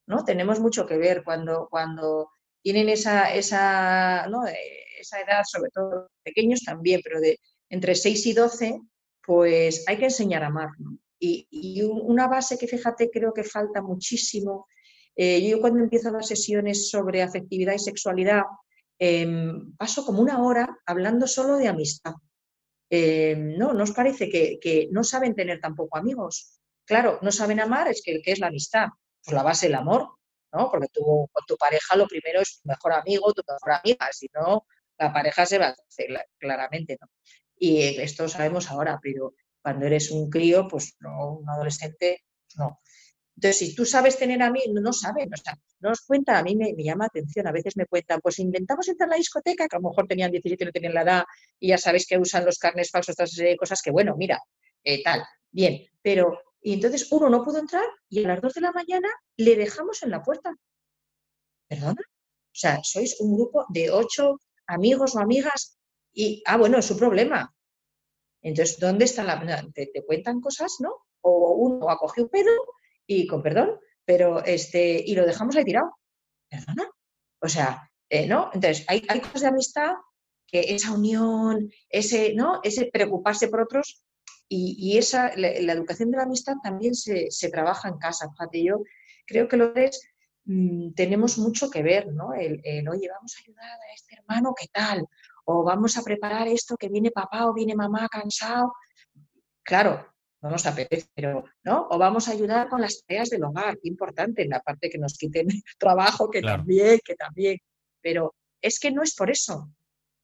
[0.07, 0.25] ¿no?
[0.25, 2.31] Tenemos mucho que ver cuando, cuando
[2.63, 4.45] tienen esa, esa, ¿no?
[4.47, 7.39] esa edad, sobre todo pequeños también, pero de
[7.71, 8.81] entre 6 y 12,
[9.27, 10.71] pues hay que enseñar a amar.
[11.19, 14.67] Y, una base que fíjate creo que falta muchísimo.
[15.17, 18.43] Eh, yo cuando empiezo las sesiones sobre afectividad y sexualidad,
[18.99, 22.15] em, paso como una hora hablando solo de amistad.
[22.91, 26.61] Em, no, ¿nos parece que, no saben tener tampoco amigos?
[26.85, 28.89] Claro, no saben amar, es que ¿qué es la amistad?
[29.25, 30.11] Pues la base del amor,
[30.53, 30.71] ¿no?
[30.71, 34.67] Porque con tu pareja lo primero es tu mejor amigo, tu mejor amiga, si no,
[34.99, 36.09] la pareja se va a hacer
[36.39, 37.09] claramente, ¿no?
[37.67, 42.25] Y esto sabemos ahora, pero cuando eres un crío, pues no, un adolescente,
[42.57, 42.81] no.
[43.37, 46.43] Entonces, si tú sabes tener a mí, no saben, o sea, no nos cuentan, a
[46.43, 49.77] mí me, llama atención, a veces me cuentan, pues intentamos entrar a la discoteca, que
[49.77, 51.25] a lo mejor tenían 17 y no tenían la edad,
[51.59, 54.43] y ya sabéis que usan los carnes falsos, estas cosas que, bueno, mira,
[54.85, 58.61] eh, tal, bien, pero, y entonces uno no pudo entrar y a las 2 de
[58.61, 60.55] la mañana le dejamos en la puerta.
[61.67, 62.03] ¿Perdona?
[62.03, 65.79] O sea, sois un grupo de ocho amigos o amigas
[66.15, 67.55] y, ah, bueno, es su problema.
[68.41, 69.67] Entonces, ¿dónde está la...
[69.75, 71.07] Te, cuentan cosas, ¿no?
[71.23, 72.51] O uno ha cogido un pedo
[73.07, 75.97] y, con perdón, pero este, y lo dejamos ahí tirado.
[76.49, 76.91] ¿Perdona?
[77.41, 78.51] O sea, eh, ¿no?
[78.53, 79.95] Entonces, hay, hay cosas de amistad
[80.47, 82.61] que esa unión, ese, ¿no?
[82.63, 84.05] Ese preocuparse por otros,
[84.49, 88.31] Y, esa, la, educación de la amistad también se, trabaja en casa.
[88.31, 88.83] Fíjate, yo
[89.27, 90.01] creo que lo es,
[90.45, 92.35] mm, tenemos mucho que ver, ¿no?
[92.35, 95.09] El, oye, vamos a ayudar a este hermano, ¿qué tal?
[95.45, 98.75] O vamos a preparar esto, que viene papá o viene mamá cansado.
[99.63, 100.07] Claro,
[100.43, 101.89] no nos apetece, pero, ¿no?
[101.91, 104.99] O vamos a ayudar con las tareas del hogar, qué importante, en la parte que
[104.99, 105.47] nos quiten
[105.79, 107.59] trabajo, que también, que también.
[108.01, 109.71] Pero es que no es por eso,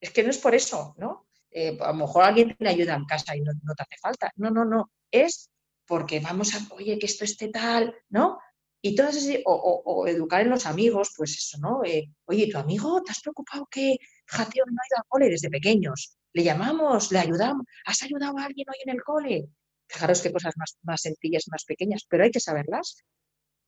[0.01, 1.27] es que no es por eso, ¿no?
[1.51, 4.31] Eh, a lo mejor alguien te ayuda en casa y no, te hace falta.
[4.37, 4.91] No, no, no.
[5.11, 5.51] Es
[5.87, 8.39] porque vamos a, oye, que esto esté tal, ¿no?
[8.83, 11.83] Y todas esas, o, educar en los amigos, pues eso, ¿no?
[11.85, 13.97] Eh, oye, tu amigo, ¿te has preocupado que
[14.31, 16.17] Jateo no ha ido al cole desde pequeños?
[16.33, 17.67] Le llamamos, le ayudamos.
[17.85, 19.49] ¿Has ayudado a alguien hoy en el cole?
[19.89, 22.97] Fijaros qué cosas más, más sencillas, más pequeñas, pero hay que saberlas.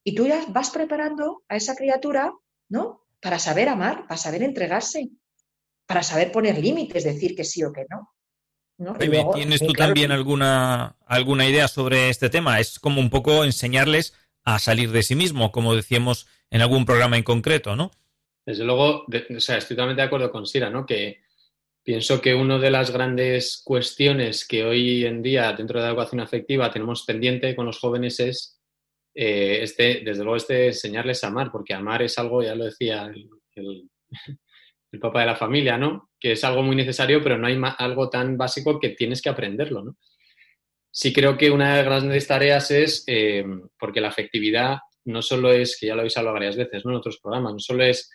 [0.04, 2.32] Y tú ya vas preparando a esa criatura,
[2.68, 3.04] ¿no?
[3.20, 5.10] Para saber amar, para saber entregarse,
[5.86, 8.12] para saber poner límites, decir que sí o que no.
[9.34, 12.60] ¿Tienes tú también alguna, alguna idea sobre este tema?
[12.60, 17.16] Es como un poco enseñarles a salir de sí mismo, como decíamos en algún programa
[17.16, 17.90] en concreto, ¿no?
[18.44, 20.84] Desde luego, o sea, estoy totalmente de acuerdo con Sira, ¿no?
[20.84, 21.22] Que
[21.82, 26.20] pienso que una de las grandes cuestiones que hoy en día dentro de la educación
[26.20, 28.62] afectiva tenemos pendiente con los jóvenes es
[29.14, 33.12] eh, este, desde luego, este enseñarles a amar, porque amar es algo, ya lo decía
[33.54, 33.88] el
[35.00, 36.10] papá de la familia, ¿no?
[36.18, 39.82] Que es algo muy necesario, pero no hay algo tan básico que tienes que aprenderlo,
[39.82, 39.96] ¿no?
[40.90, 43.44] Sí creo que una de las grandes tareas es, eh,
[43.78, 46.92] porque la afectividad no solo es, que ya lo habéis hablado varias veces, ¿no?
[46.92, 48.10] En otros programas, no solo es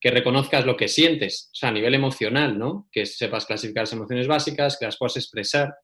[0.00, 2.88] que reconozcas lo que sientes, o sea, a nivel emocional, ¿no?
[2.92, 5.74] Que sepas clasificar las emociones básicas, que las puedas expresar,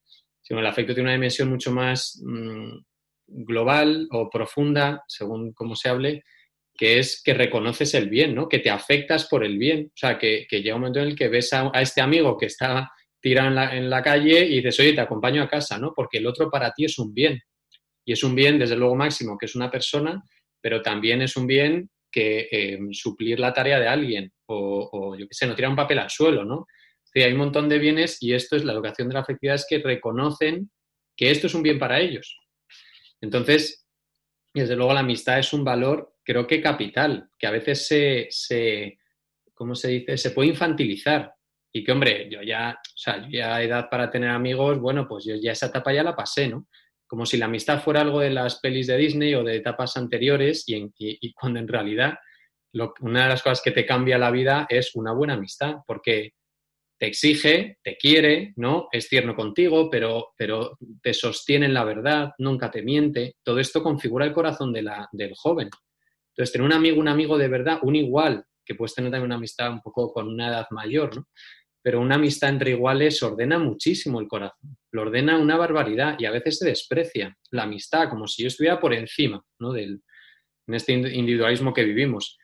[0.40, 2.77] sino el afecto tiene una dimensión mucho más mm,
[3.27, 6.22] global o profunda, según cómo se hable,
[6.77, 8.48] que es que reconoces el bien, ¿no?
[8.48, 9.87] Que te afectas por el bien.
[9.87, 12.90] O sea, que, llega un momento en el que ves a, este amigo que está
[13.20, 15.92] tirado en la, calle y dices, oye, te acompaño a casa, ¿no?
[15.94, 17.40] Porque el otro para ti es un bien.
[18.05, 20.22] Y es un bien, desde luego, máximo, que es una persona,
[20.61, 25.35] pero también es un bien que eh, suplir la tarea de alguien o, yo qué
[25.35, 26.66] sé, no tirar un papel al suelo, ¿no?
[27.03, 29.66] Sí, hay un montón de bienes y esto es la educación de la afectividad, es
[29.68, 30.70] que reconocen
[31.16, 32.38] que esto es un bien para ellos.
[33.20, 33.87] Entonces,
[34.53, 38.98] desde luego la amistad es un valor creo que capital, que a veces se, se
[39.53, 40.16] ¿cómo se dice?
[40.16, 41.35] Se puede infantilizar.
[41.72, 45.35] Y que, hombre, yo ya, o sea, ya edad para tener amigos, bueno, pues yo
[45.35, 46.68] ya esa etapa ya la pasé, ¿no?
[47.06, 50.64] Como si la amistad fuera algo de las pelis de Disney o de etapas anteriores
[50.66, 52.14] y, cuando en realidad
[53.00, 56.32] una de las cosas que te cambia la vida es una buena amistad, porque
[56.98, 58.88] te exige, te quiere, ¿no?
[58.90, 63.36] Es tierno contigo, pero, pero te sostiene en la verdad, nunca te miente.
[63.42, 65.70] Todo esto configura el corazón de la, del joven.
[66.30, 69.36] Entonces, tener un amigo, un amigo de verdad, un igual, que puedes tener también una
[69.36, 71.28] amistad un poco con una edad mayor, ¿no?
[71.85, 76.31] Pero una amistad entre iguales ordena muchísimo el corazón, lo ordena una barbaridad y a
[76.31, 79.73] veces se desprecia la amistad, como si yo estuviera por encima, ¿no?
[79.73, 80.01] Del,
[80.66, 82.38] en este individualismo que vivimos.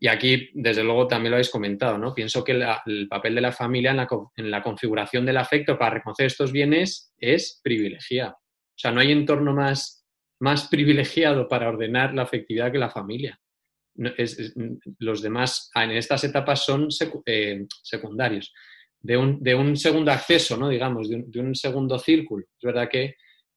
[0.00, 2.14] Y aquí, desde luego, también lo habéis comentado, ¿no?
[2.14, 6.50] Pienso que el papel de la familia en la, configuración del afecto para reconocer estos
[6.50, 8.32] bienes es privilegiado.
[8.32, 10.02] O sea, no hay entorno más
[10.42, 13.38] más privilegiado para ordenar la afectividad que la familia.
[13.94, 16.88] Los demás en estas etapas son
[17.26, 18.52] eh, secundarios.
[19.00, 20.68] De un, segundo acceso, ¿no?
[20.68, 22.44] digamos, de un, segundo círculo.
[22.44, 23.16] Es verdad que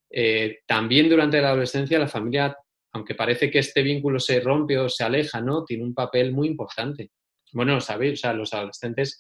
[0.10, 2.56] eh, también durante la adolescencia la familia,
[2.94, 5.64] aunque parece que este vínculo se rompe o se aleja, ¿no?
[5.64, 7.12] tiene un papel muy importante.
[7.54, 9.20] Bueno, sabéis, o sea, los adolescentes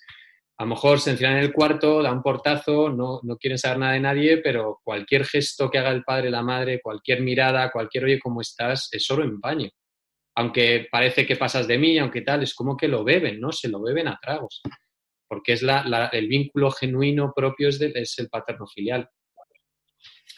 [0.57, 3.77] a lo mejor se encierran en el cuarto, da un portazo, no, no quieren saber
[3.77, 8.05] nada de nadie, pero cualquier gesto que haga el padre, la madre, cualquier mirada, cualquier
[8.05, 8.87] oye, ¿cómo estás?
[8.91, 9.69] es oro en paño.
[10.35, 13.51] Aunque parece que pasas de mí, aunque tal, es como que lo beben, ¿no?
[13.51, 14.61] Se lo beben a tragos.
[15.27, 19.07] Porque es la, el vínculo genuino propio es, es el paterno filial.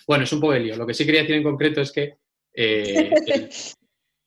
[0.08, 0.78] Bueno, es un poco de lío.
[0.78, 2.14] Lo que sí quería decir en concreto es que
[2.54, 3.12] eh,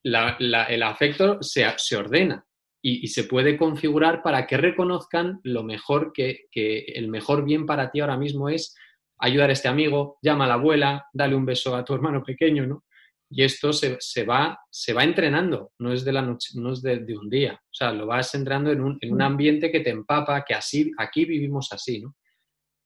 [0.05, 2.45] el, afecto se, se ordena
[2.83, 8.01] y, se puede configurar para que reconozcan lo mejor que, el mejor bien para ti
[8.01, 8.75] ahora mismo es
[9.19, 12.67] ayudar a este amigo, llama a la abuela, dale un beso a tu hermano pequeño,
[12.67, 12.85] ¿no?
[13.33, 17.05] Y esto se, va, se va entrenando, no es de la noche, no es de,
[17.17, 17.55] un día.
[17.55, 19.23] O sea, lo vas entrenando en un, en un, mm.
[19.23, 22.17] ambiente que te empapa, que así, aquí vivimos así, ¿no?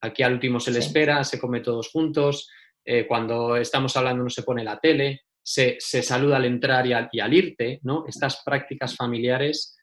[0.03, 2.51] Aquí al último se le espera, se come todos juntos,
[2.85, 7.09] eh, cuando estamos hablando no se pone la tele, se, saluda al entrar y al,
[7.11, 8.05] y al, irte, ¿no?
[8.07, 9.79] Estas prácticas familiares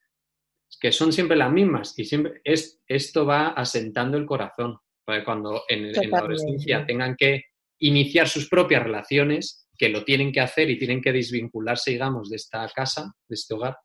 [0.79, 4.77] que son siempre las mismas y siempre es, esto va asentando el corazón.
[5.25, 7.43] Cuando en, la adolescencia tengan que
[7.79, 12.35] iniciar sus propias relaciones, que lo tienen que hacer y tienen que desvincularse, digamos, de
[12.35, 13.77] esta casa, de este hogar,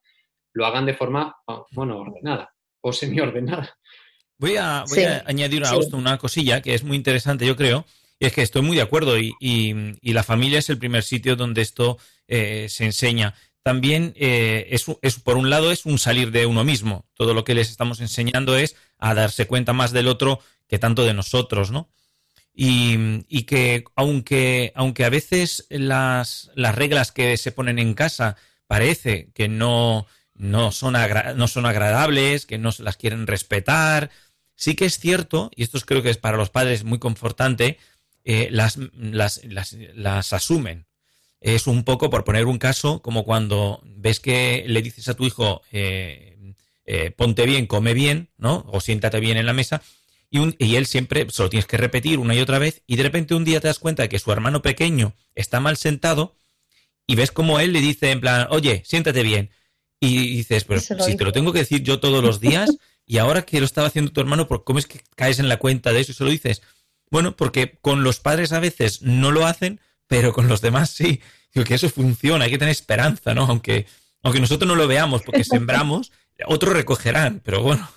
[0.53, 1.35] lo hagan de forma,
[1.71, 2.51] bueno, ordenada
[2.83, 3.75] o semi-ordenada.
[4.37, 7.87] Voy a, voy a añadir a una cosilla que es muy interesante, yo creo,
[8.21, 11.35] Y es que estoy muy de acuerdo y, y, la familia es el primer sitio
[11.35, 11.97] donde esto
[12.29, 13.33] eh, se enseña.
[13.63, 17.07] También eh, es, es, por un lado, es un salir de uno mismo.
[17.15, 21.05] Todo lo que les estamos enseñando es a darse cuenta más del otro que tanto
[21.07, 21.89] de nosotros, ¿no?
[22.59, 28.37] Y, que aunque, aunque a veces las, las reglas que se ponen en casa
[28.67, 30.95] parece que no, no, son,
[31.37, 34.11] no son agradables, que no se las quieren respetar,
[34.55, 37.79] sí que es cierto, y esto creo que es para los padres muy confortante,
[38.25, 39.43] eh, las, las,
[39.95, 40.87] las, asumen.
[41.41, 45.27] Es un poco, por poner un caso, como cuando ves que le dices a tu
[45.27, 46.55] hijo, eh,
[46.87, 48.65] eh, ponte bien, come bien, ¿no?
[48.69, 49.83] O siéntate bien en la mesa,
[50.31, 52.97] y, un, y él siempre se lo tienes que repetir una y otra vez, y
[52.97, 56.37] de repente un día te das cuenta de que su hermano pequeño está mal sentado,
[57.07, 59.51] y ves como él le dice en plan, oye, siéntate bien.
[60.01, 62.71] Y dices, pero si te lo tengo que decir yo todos los días,
[63.07, 65.93] y ahora que lo estaba haciendo tu hermano, ¿cómo es que caes en la cuenta
[65.93, 66.63] de eso y se lo dices?
[67.11, 71.21] Bueno, porque con los padres a veces no lo hacen, pero con los demás sí.
[71.55, 73.45] Digo que eso funciona, hay que tener esperanza, ¿no?
[73.45, 73.87] Aunque,
[74.23, 76.11] aunque nosotros no lo veamos porque sembramos,
[76.47, 77.89] otros recogerán, pero bueno,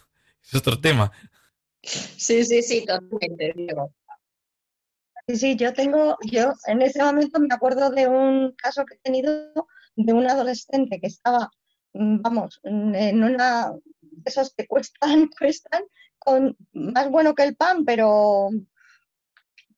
[0.43, 1.11] es otro tema.
[1.83, 3.93] Sí, sí, sí, totalmente, Diego.
[5.27, 8.99] Sí, sí, yo tengo, yo en ese momento me acuerdo de un caso que he
[8.99, 9.53] tenido
[9.95, 11.49] de un adolescente que estaba,
[11.93, 13.71] mm, vamos, en una
[14.01, 14.99] de esos que cuestan,
[15.39, 15.83] cuestan,
[16.17, 18.49] con más bueno que el pan, pero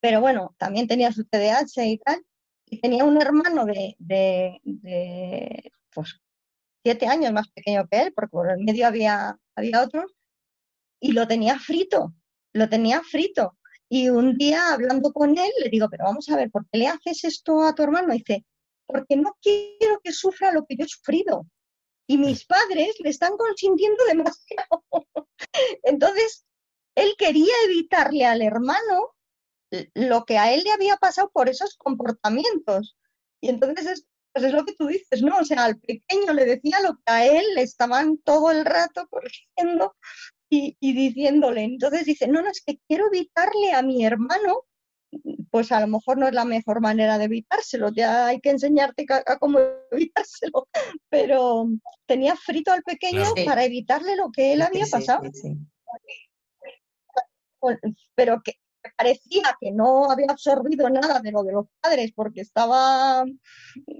[0.02, 2.26] pero bueno, también tenía su TDAH y tal,
[2.66, 4.60] y tenía un hermano de,
[5.94, 6.20] pues,
[6.82, 10.12] siete años más pequeño que él, porque por el medio había, había otros,
[11.02, 12.14] y lo tenía frito,
[12.54, 13.58] lo tenía frito.
[13.88, 16.86] Y un día hablando con él, le digo, pero vamos a ver, ¿por qué le
[16.86, 18.14] haces esto a tu hermano?
[18.14, 18.46] Y dice,
[18.86, 21.46] porque no quiero que sufra lo que yo he sufrido.
[22.06, 24.84] Y mis padres le están consintiendo demasiado.
[25.82, 26.46] Entonces,
[26.94, 29.14] él quería evitarle al hermano
[29.94, 32.96] lo que a él le había pasado por esos comportamientos.
[33.40, 35.38] Y entonces es, pues es lo que tú dices, ¿no?
[35.38, 39.08] O sea, al pequeño le decía lo que a él le estaban todo el rato
[39.08, 39.96] corrigiendo
[40.52, 41.62] y, diciéndole.
[41.62, 44.64] Entonces dice, no, no, es que quiero evitarle a mi hermano,
[45.50, 49.06] pues a lo mejor no es la mejor manera de evitárselo, ya hay que enseñarte
[49.08, 49.58] a, cómo
[49.90, 50.68] evitárselo,
[51.08, 51.68] pero
[52.06, 55.22] tenía frito al pequeño para evitarle lo que él había pasado.
[58.14, 58.52] pero que
[58.96, 63.24] parecía que no había absorbido nada de lo de los padres porque estaba,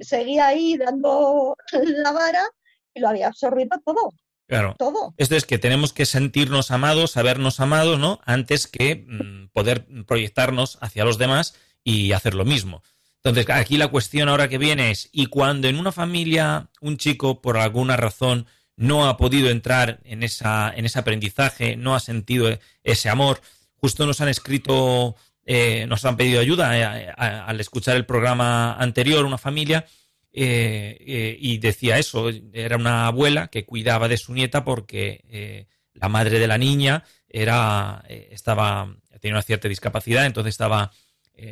[0.00, 2.44] seguía ahí dando la vara
[2.92, 4.12] y lo había absorbido todo.
[4.47, 4.74] Claro.
[4.78, 5.14] Todo.
[5.16, 8.20] Esto es que tenemos que sentirnos amados, sabernos amados, ¿no?
[8.24, 12.82] Antes que mm, poder proyectarnos hacia los demás y hacer lo mismo.
[13.24, 17.40] Entonces, aquí la cuestión ahora que viene es, ¿y cuando en una familia un chico
[17.40, 22.59] por alguna razón no ha podido entrar en, esa, en ese aprendizaje, no ha sentido
[22.82, 23.40] ese amor,
[23.82, 29.24] Justo nos han escrito, eh, nos han pedido ayuda eh, al escuchar el programa anterior,
[29.24, 29.86] una familia,
[30.32, 36.38] eh, y decía eso, era una abuela que cuidaba de su nieta porque la madre
[36.38, 40.90] de la niña era, estaba, tenía una cierta discapacidad, entonces estaba,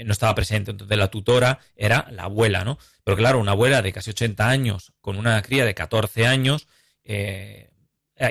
[0.04, 2.78] no estaba presente, entonces la tutora era la abuela, ¿no?
[3.04, 6.66] Pero claro, una abuela de casi 80 años con una cría de 14 años,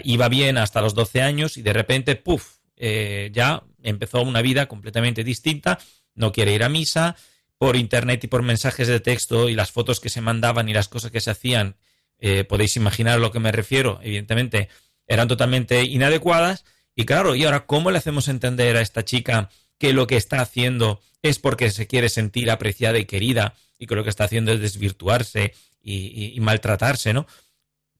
[0.04, 5.24] iba bien hasta los 12 años y de repente, puff, ya empezó una vida completamente
[5.24, 5.80] distinta,
[6.16, 7.16] no quiere ir a misa,
[7.60, 10.88] por internet y por mensajes de texto y las fotos que se mandaban y las
[10.88, 11.76] cosas que se hacían,
[12.18, 14.70] eh, podéis imaginar a lo que me refiero, evidentemente
[15.08, 16.64] eran totalmente inadecuadas.
[16.96, 20.40] Y claro, ¿y ahora cómo le hacemos entender a esta chica que lo que está
[20.42, 24.54] haciendo es porque se quiere sentir apreciada y querida y que lo que está haciendo
[24.54, 27.28] es desvirtuarse y, y maltratarse, ¿no?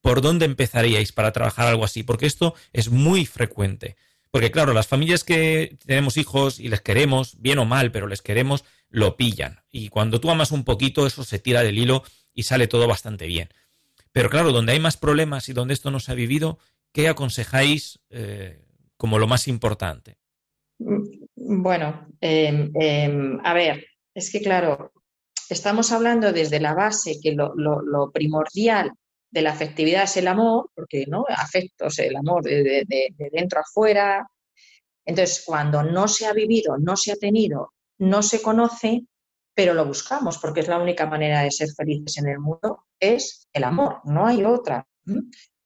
[0.00, 2.02] ¿Por dónde empezaríais para trabajar algo así?
[2.02, 3.96] Porque esto es muy frecuente.
[4.30, 8.22] Porque claro, las familias que tenemos hijos y les queremos, bien o mal, pero les
[8.22, 9.60] queremos, lo pillan.
[9.70, 13.26] Y cuando tú amas un poquito, eso se tira del hilo y sale todo bastante
[13.26, 13.48] bien.
[14.12, 16.58] Pero claro, donde hay más problemas y donde esto no se ha vivido,
[16.92, 18.64] ¿qué aconsejáis eh,
[18.96, 20.16] como lo más importante?
[20.78, 24.92] Mm, bueno, em, em, a ver, es que claro,
[25.48, 28.92] estamos hablando desde la base que lo, primordial
[29.30, 31.24] de la afectividad es el amor, porque ¿no?
[31.28, 32.84] afectos, el amor de,
[33.32, 34.30] dentro a afuera.
[35.04, 39.06] Entonces, cuando no se ha vivido, no se ha tenido, no se conoce,
[39.54, 43.48] pero lo buscamos, porque es la única manera de ser felices en el mundo, es
[43.52, 44.86] el amor, no hay otra.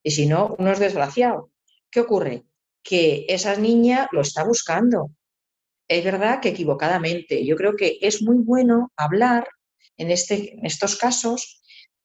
[0.02, 1.50] Y si no, uno es desgraciado.
[1.90, 2.44] ¿Qué ocurre?
[2.82, 5.10] Que esa niña lo está buscando.
[5.88, 7.44] Es verdad que equivocadamente.
[7.44, 9.48] Yo creo que es muy bueno hablar
[9.96, 11.62] en, este, en estos casos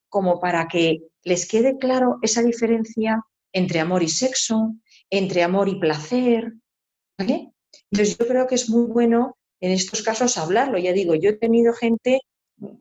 [0.10, 4.76] como para que les quede claro esa diferencia entre amor y sexo,
[5.10, 6.54] entre amor y placer,
[7.18, 7.52] ¿vale?
[7.92, 10.78] Entonces yo creo que es muy bueno en estos casos hablarlo.
[10.78, 12.20] Ya digo, yo he tenido gente,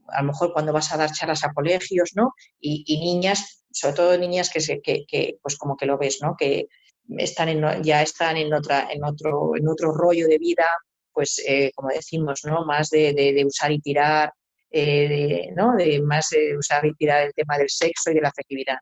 [0.09, 2.33] a lo mejor cuando vas a dar charlas a colegios, ¿no?
[2.61, 6.37] Y, niñas, sobre todo niñas que, se, que, pues como que lo ves, ¿no?
[6.37, 6.67] Que
[7.17, 10.67] están en, ya están en, otra, en, otro, en otro rollo de vida,
[11.13, 12.65] pues eh, como decimos, ¿no?
[12.65, 14.33] Más de, usar y tirar,
[14.71, 15.75] eh, de, ¿no?
[15.77, 18.79] De más de usar y tirar el tema del sexo y de la afectividad.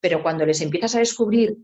[0.00, 1.56] Pero cuando les empiezas a descubrir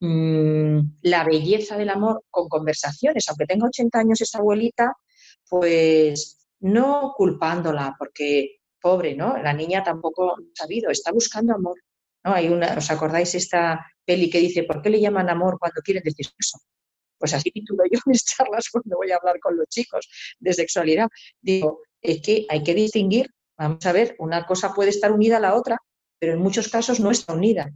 [0.00, 4.94] mmm, la belleza del amor con conversaciones, aunque tenga 80 años esa abuelita,
[5.48, 9.36] pues no culpándola, porque pobre, ¿no?
[9.38, 11.76] La niña tampoco ha sabido, está buscando amor.
[12.24, 12.34] ¿no?
[12.34, 16.02] Hay una, ¿Os acordáis esta peli que dice, ¿por qué le llaman amor cuando quieren
[16.04, 16.60] decir eso?
[17.18, 20.08] Pues así titulo yo mis charlas cuando voy a hablar con los chicos
[20.38, 21.08] de sexualidad.
[21.40, 25.40] Digo, es que hay que distinguir, vamos a ver, una cosa puede estar unida a
[25.40, 25.78] la otra,
[26.18, 27.72] pero en muchos casos no está unida.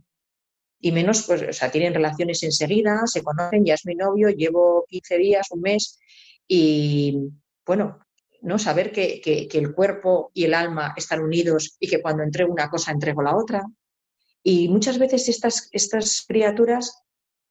[0.80, 4.86] Y menos, pues, o sea, tienen relaciones enseguida, se conocen, ya es mi novio, llevo
[4.88, 5.98] 15 días, un mes,
[6.48, 7.30] y
[7.66, 7.98] bueno,
[8.42, 8.58] ¿no?
[8.58, 12.70] Saber que, que, el cuerpo y el alma están unidos y que cuando entrego una
[12.70, 13.62] cosa entrego la otra.
[14.42, 17.04] Y muchas veces estas, estas criaturas,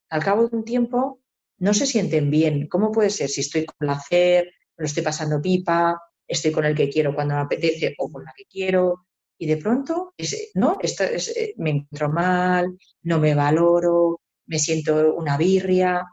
[0.09, 1.21] al cabo de un tiempo,
[1.59, 2.67] no se sienten bien.
[2.67, 3.29] ¿Cómo puede ser?
[3.29, 4.45] Si estoy con placer,
[4.77, 8.23] me lo estoy pasando pipa, estoy con el que quiero cuando me apetece o con
[8.23, 9.07] la que quiero,
[9.41, 10.13] y de pronto,
[10.55, 10.77] ¿no?
[10.81, 16.05] Eh, me encuentro mal, no me valoro, me siento una birria.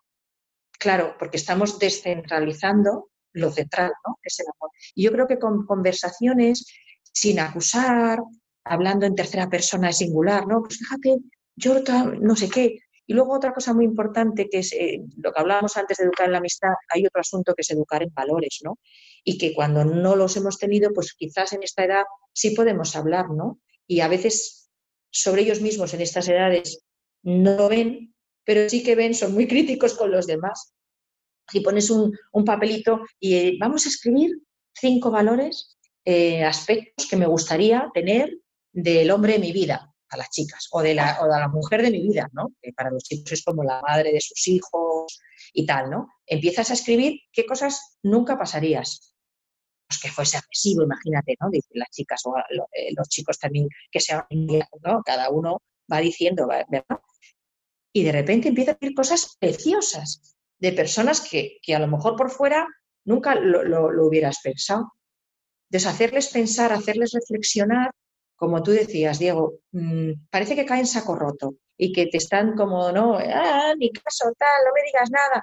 [0.78, 4.18] Claro, porque estamos descentralizando lo central, ¿no?
[4.22, 4.70] Es el amor.
[4.94, 6.66] Y yo creo que con conversaciones,
[7.02, 8.20] sin acusar,
[8.64, 10.62] hablando en tercera persona singular, ¿no?
[10.62, 11.18] Pues fíjate,
[11.56, 11.82] yo
[12.20, 12.78] no sé qué.
[13.08, 16.26] Y luego otra cosa muy importante que es eh, lo que hablábamos antes de educar
[16.26, 18.78] en la amistad, hay otro asunto que es educar en valores, ¿no?
[19.29, 23.31] Y que cuando no los hemos tenido, pues quizás en esta edad sí podemos hablar,
[23.31, 23.61] ¿no?
[23.87, 24.70] Y a veces
[25.11, 26.85] sobre ellos mismos en estas edades
[27.22, 28.14] no lo ven,
[28.45, 30.74] pero sí que ven, son muy críticos con los demás.
[31.51, 34.31] Si pones un, papelito y eh, vamos a escribir
[34.72, 38.39] cinco valores, eh, aspectos que me gustaría tener
[38.72, 41.83] del hombre de mi vida, a las chicas, o de, la, o de la mujer
[41.83, 42.53] de mi vida, ¿no?
[42.62, 45.20] Que para los chicos es como la madre de sus hijos
[45.53, 46.09] y tal, ¿no?
[46.27, 49.15] Empiezas a escribir qué cosas nunca pasarías.
[49.89, 51.49] Pues que fuese agresivo, imagínate, ¿no?
[51.51, 55.03] Dicen las chicas o eh, los chicos también que sean, ¿no?
[55.05, 56.84] Cada uno va diciendo, ¿verdad?
[57.93, 62.16] Y de repente empieza a decir cosas preciosas de personas que, que a lo mejor
[62.16, 62.66] por fuera
[63.05, 64.93] nunca lo, lo, hubieras pensado.
[65.70, 67.91] Deshacerles pensar, hacerles reflexionar
[68.37, 72.55] como tú decías, Diego, mm, parece que cae en saco roto y que te están
[72.55, 75.43] como, no, ah, ni caso, tal, no me digas nada.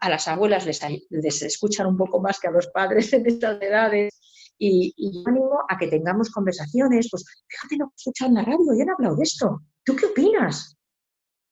[0.00, 0.80] A las abuelas les,
[1.10, 4.20] les escuchan un poco más que a los padres en estas edades
[4.58, 8.90] y, y animo a que tengamos conversaciones, pues fíjate lo que la radio, ya han
[8.90, 9.62] hablado de esto.
[9.84, 10.76] ¿Tú qué opinas?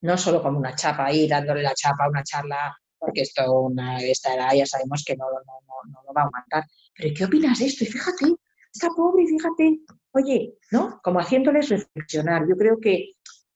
[0.02, 3.98] No solo como una chapa ahí, dándole la chapa a una charla, porque esto, una,
[3.98, 6.64] esta edad ya sabemos que no, no, no, no lo va a aguantar.
[6.94, 7.84] Pero ¿qué opinas de esto?
[7.84, 8.26] Y fíjate,
[8.72, 9.80] está pobre, fíjate,
[10.12, 11.00] oye, ¿no?
[11.02, 12.42] Como haciéndoles reflexionar.
[12.48, 13.12] Yo creo que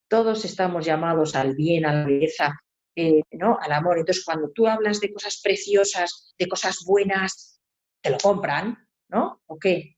[0.08, 2.58] todos estamos llamados al bien, a la belleza,
[2.96, 3.58] eh, ¿no?
[3.60, 3.98] Al amor.
[3.98, 7.60] Entonces, cuando tú hablas de cosas preciosas, de cosas buenas,
[8.00, 9.42] te lo compran, ¿no?
[9.46, 9.96] ¿O qué?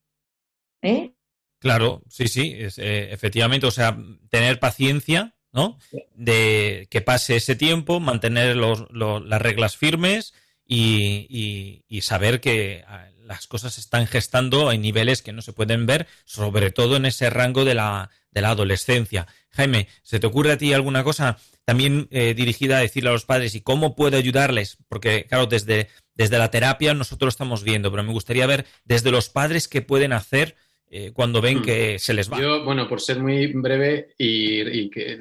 [0.81, 1.13] ¿Eh?
[1.59, 3.97] Claro, sí, sí, eh, efectivamente, o sea,
[4.29, 5.79] tener paciencia, ¿no?
[6.13, 10.33] De que pase ese tiempo, mantener las reglas firmes
[10.67, 12.83] y, y saber que
[13.25, 17.05] las cosas se están gestando en niveles que no se pueden ver, sobre todo en
[17.05, 19.27] ese rango de la, de la adolescencia.
[19.51, 23.25] Jaime, ¿se te ocurre a ti alguna cosa también eh, dirigida a decirle a los
[23.25, 24.77] padres y cómo puedo ayudarles?
[24.87, 29.11] Porque, claro, desde, desde la terapia nosotros lo estamos viendo, pero me gustaría ver desde
[29.11, 30.55] los padres qué pueden hacer
[30.91, 31.63] eh, cuando ven hmm.
[31.63, 32.39] que se les va.
[32.39, 35.17] Yo, bueno, por ser muy breve y, que,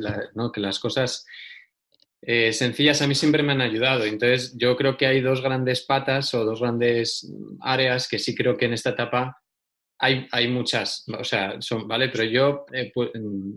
[0.52, 1.26] que las cosas
[2.26, 4.04] eh, sencillas a mí siempre me han ayudado.
[4.04, 8.56] Entonces, yo creo que hay dos grandes patas o dos grandes áreas que sí creo
[8.56, 9.36] que en esta etapa
[9.98, 12.08] hay, hay muchas, o sea, son, ¿vale?
[12.08, 13.56] Pero yo, eh, mm,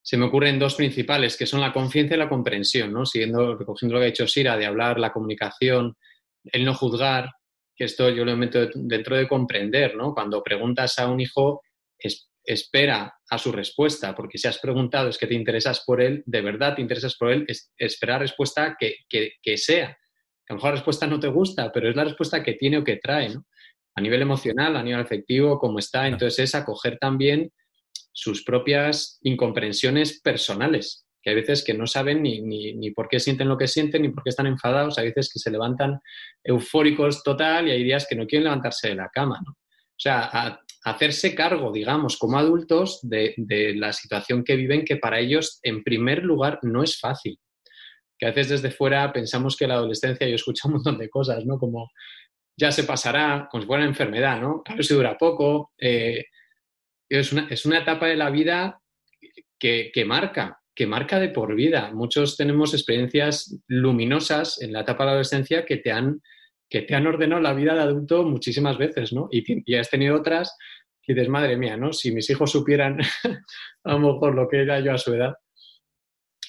[0.00, 3.04] se me ocurren dos principales, que son la confianza y la comprensión, ¿no?
[3.04, 5.96] Siguiendo, recogiendo lo que ha dicho Sira, de hablar, la comunicación,
[6.44, 7.32] el no juzgar,
[7.74, 10.14] que esto yo lo meto dentro de comprender, ¿no?
[10.14, 11.62] Cuando preguntas a un hijo,
[11.98, 16.22] es, espera a su respuesta, porque si has preguntado es que te interesas por él,
[16.26, 19.88] de verdad te interesas por él, es, espera respuesta que, que, sea.
[19.88, 19.96] a
[20.50, 22.96] lo mejor la respuesta no te gusta, pero es la respuesta que tiene o que
[22.96, 23.44] trae, ¿no?
[23.96, 26.06] A nivel emocional, a nivel afectivo, cómo está.
[26.06, 27.50] Entonces es acoger también
[28.12, 33.18] sus propias incomprensiones personales, que hay veces que no saben ni, ni, ni, por qué
[33.18, 35.98] sienten lo que sienten, ni por qué están enfadados, hay veces que se levantan
[36.44, 39.56] eufóricos total y hay días que no quieren levantarse de la cama, ¿no?
[39.96, 43.34] O sea, hacerse cargo, digamos, como adultos de,
[43.76, 47.38] la situación que viven, que para ellos, en primer lugar, no es fácil.
[48.18, 51.44] Que a veces desde fuera pensamos que la adolescencia, yo escucho un montón de cosas,
[51.46, 51.58] ¿no?
[51.58, 51.90] Como
[52.58, 54.62] ya se pasará, como si fuera una enfermedad, ¿no?
[54.66, 55.72] A ver si dura poco.
[55.78, 56.26] eh,
[57.08, 58.80] es, una, es una etapa de la vida
[59.58, 61.90] que, que marca, que marca de por vida.
[61.92, 66.20] Muchos tenemos experiencias luminosas en la etapa de la adolescencia que te han,
[66.68, 69.28] que te han ordenado la vida de adulto muchísimas veces, ¿no?
[69.30, 70.56] Y, y has tenido otras
[71.02, 71.92] que dices, madre mía, ¿no?
[71.92, 72.98] Si mis hijos supieran
[73.84, 75.34] a lo mejor lo que era yo a su edad.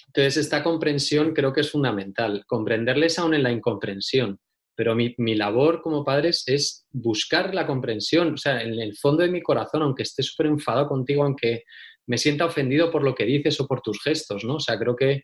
[0.07, 4.39] Entonces, esta comprensión creo que es fundamental, comprenderles aún en la incomprensión.
[4.75, 9.23] Pero mi, mi labor como padres es buscar la comprensión, o sea, en el fondo
[9.23, 11.63] de mi corazón, aunque esté súper enfadado contigo, aunque
[12.07, 14.55] me sienta ofendido por lo que dices o por tus gestos, ¿no?
[14.55, 15.23] O sea, creo que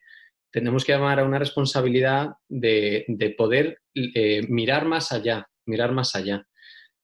[0.54, 6.16] tenemos que llamar a una responsabilidad de, de poder eh, mirar más allá, mirar más
[6.16, 6.46] allá.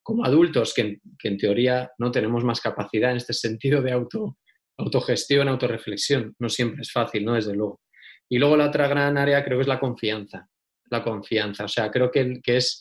[0.04, 4.38] Como adultos, que que en teoría no tenemos más capacidad en este sentido de auto,
[4.78, 6.36] autogestión, autorreflexión.
[6.40, 7.34] No siempre es fácil, ¿no?
[7.34, 7.82] Desde luego.
[8.30, 10.48] Y luego la otra gran área creo que es la confianza.
[10.92, 11.66] La confianza.
[11.66, 12.80] O sea, creo que, que es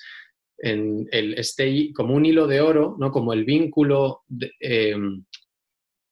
[0.58, 3.10] en el, este como un hilo de oro, ¿no?
[3.10, 4.22] Como el vínculo,
[4.60, 4.96] eh,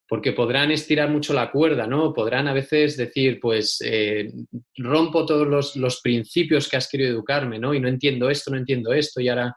[0.08, 2.12] porque podrán estirar mucho la cuerda, ¿no?
[2.12, 4.32] Podrán a veces decir, pues eh,
[4.76, 7.74] rompo todos los, los principios que has querido educarme, ¿no?
[7.74, 9.56] Y no entiendo esto, no entiendo esto, y ahora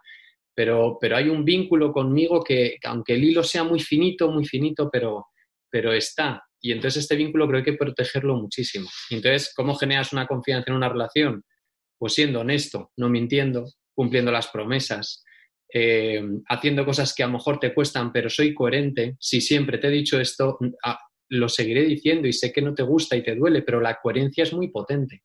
[0.59, 4.43] pero, pero hay un vínculo conmigo que, que aunque el hilo sea muy finito, muy
[4.43, 5.27] finito, pero,
[5.71, 6.43] pero está.
[6.59, 8.89] Y entonces este vínculo creo que hay que protegerlo muchísimo.
[9.09, 11.45] Entonces, ¿cómo generas una confianza en una relación?
[11.97, 15.23] Pues siendo honesto, no mintiendo, cumpliendo las promesas,
[15.71, 19.15] eh, haciendo cosas que a lo mejor te cuestan, pero soy coherente.
[19.19, 20.99] Si siempre te he dicho esto, ah,
[21.29, 24.43] lo seguiré diciendo y sé que no te gusta y te duele, pero la coherencia
[24.43, 25.23] es muy potente.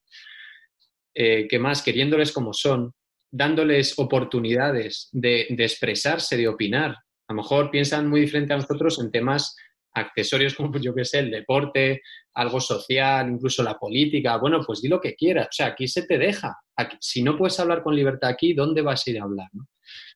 [1.14, 1.82] Eh, ¿Qué más?
[1.82, 2.92] Queriéndoles como son,
[3.30, 6.90] dándoles oportunidades de, expresarse, de opinar.
[6.90, 9.56] A lo mejor piensan muy diferente a nosotros en temas
[9.96, 12.02] accesorios como yo que sé, el deporte,
[12.34, 14.36] algo social, incluso la política.
[14.36, 15.46] Bueno, pues di lo que quieras.
[15.46, 16.54] O sea, aquí se te deja.
[17.00, 19.48] Si no puedes hablar con libertad aquí, ¿dónde vas a ir a hablar?
[19.52, 19.66] ¿no?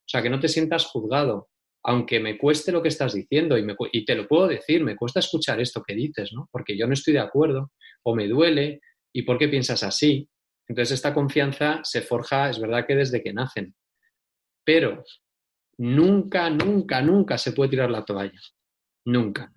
[0.08, 1.48] O sea, que no te sientas juzgado.
[1.84, 4.96] Aunque me cueste lo que estás diciendo y, me, y te lo puedo decir, me
[4.96, 6.48] cuesta escuchar esto que dices, ¿no?
[6.50, 7.72] Porque yo no estoy de acuerdo
[8.04, 8.80] o me duele
[9.12, 10.28] y por qué piensas así.
[10.66, 13.74] Entonces esta confianza se forja, es verdad que desde que nacen,
[14.64, 15.04] pero
[15.76, 18.40] nunca, nunca, nunca se puede tirar la toalla.
[19.04, 19.52] Nunca.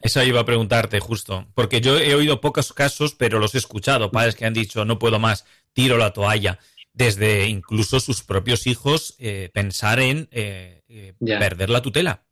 [0.00, 4.10] Eso iba a preguntarte justo, porque yo he oído pocos casos, pero los he escuchado,
[4.10, 6.58] padres que han dicho no puedo más, tiro la toalla.
[6.94, 12.24] Desde incluso sus propios hijos eh, pensar en eh, eh, perder la tutela.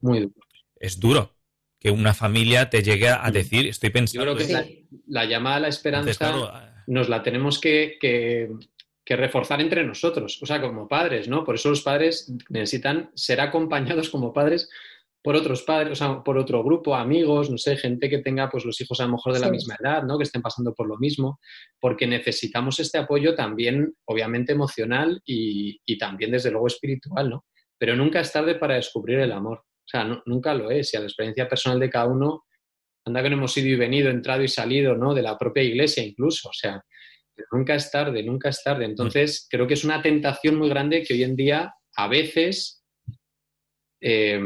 [0.00, 0.34] Muy duro.
[0.76, 1.34] Es duro
[1.80, 4.24] que una familia te llegue a decir, estoy pensando.
[4.24, 4.88] Yo creo que en...
[5.06, 6.52] la, la, llamada a la esperanza Entonces, claro,
[6.86, 8.50] nos la tenemos que, que,
[9.04, 11.42] que, reforzar entre nosotros, o sea, como padres, ¿no?
[11.42, 14.68] Por eso los padres necesitan ser acompañados como padres
[15.22, 18.64] por otros padres, o sea, por otro grupo, amigos, no sé, gente que tenga pues
[18.64, 20.16] los hijos a lo mejor de la misma edad, ¿no?
[20.16, 21.40] Que estén pasando por lo mismo,
[21.78, 27.44] porque necesitamos este apoyo también, obviamente, emocional y, y también, desde luego, espiritual, ¿no?
[27.78, 29.58] Pero nunca es tarde para descubrir el amor.
[29.58, 30.94] O sea, no, nunca lo es.
[30.94, 32.44] Y a la experiencia personal de cada uno,
[33.04, 35.14] anda que no hemos ido y venido, entrado y salido, ¿no?
[35.14, 36.48] De la propia iglesia incluso.
[36.48, 36.82] O sea,
[37.52, 38.84] nunca es tarde, nunca es tarde.
[38.84, 42.84] Entonces, creo que es una tentación muy grande que hoy en día, a veces,
[44.00, 44.40] eh,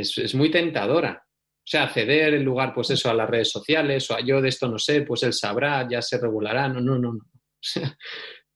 [0.00, 1.22] es, es, muy tentadora.
[1.26, 4.48] O sea, ceder en lugar, pues eso, a las redes sociales, o a yo de
[4.48, 6.68] esto no sé, pues él sabrá, ya se regulará.
[6.68, 7.20] No, no, no, no.
[7.64, 7.96] O sea,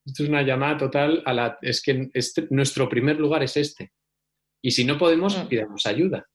[0.05, 1.59] esto es una llamada total a la.
[1.63, 3.93] Es que este, nuestro primer lugar es este.
[4.63, 6.27] Y si no podemos, pidamos ayuda.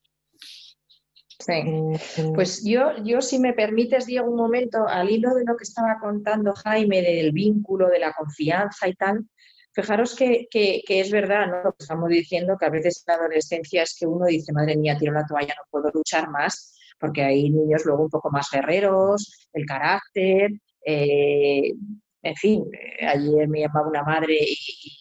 [1.39, 2.23] Sí.
[2.33, 5.97] Pues yo, yo, si me permites, Diego, un momento, al hilo de lo que estaba
[5.99, 9.25] contando Jaime, del vínculo, de la confianza y tal,
[9.73, 11.63] fijaros que, que, que, es verdad, ¿no?
[11.63, 14.77] Lo que estamos diciendo, que a veces en la adolescencia es que uno dice, madre
[14.77, 18.49] mía, tiro la toalla, no puedo luchar más, porque hay niños luego un poco más
[18.51, 20.51] guerreros, el carácter,
[20.85, 21.73] eh,
[22.21, 22.63] en fin,
[23.01, 24.91] ayer me llamaba una madre y, y,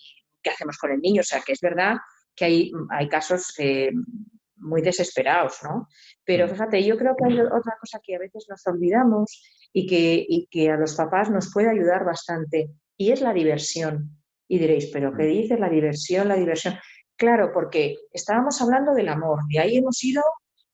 [0.43, 1.21] ¿qué hacemos con el niño?
[1.21, 1.97] O sea, que es verdad
[2.35, 3.91] que hay, hay casos eh,
[4.57, 5.89] muy desesperados, ¿no?
[6.25, 9.43] Pero fíjate, yo creo que hay otra cosa que a veces nos olvidamos
[9.73, 14.22] y que, y que a los papás nos puede ayudar bastante, y es la diversión.
[14.53, 15.59] Y diréis, ¿pero qué dices?
[15.59, 16.75] La diversión, la diversión.
[17.17, 20.23] Claro, porque estábamos hablando del amor, de ahí hemos ido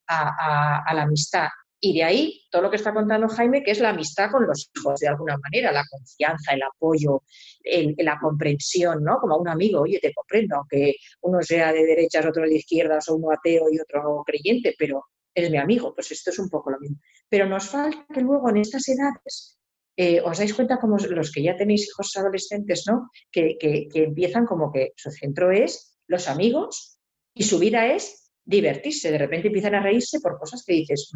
[0.08, 1.46] a, a, a la amistad.
[1.78, 4.68] Y de ahí todo lo que está contando Jaime, que es la amistad con los
[4.74, 7.22] hijos, de alguna manera, la confianza, el apoyo,
[7.62, 9.20] el, la comprensión, ¿no?
[9.20, 13.08] Como a un amigo, oye, te comprendo, aunque uno sea de derechas, otro de izquierdas,
[13.08, 16.72] o uno ateo y otro creyente, pero eres mi amigo, pues esto es un poco
[16.72, 16.96] lo mismo.
[17.28, 19.57] Pero nos falta que luego en estas edades
[19.98, 23.10] eh, os dais cuenta como los que ya tenéis hijos adolescentes, ¿no?
[23.32, 27.00] Que, que, que empiezan como que su centro es los amigos
[27.34, 29.10] y su vida es divertirse.
[29.10, 31.10] De repente empiezan a reírse por cosas que dices,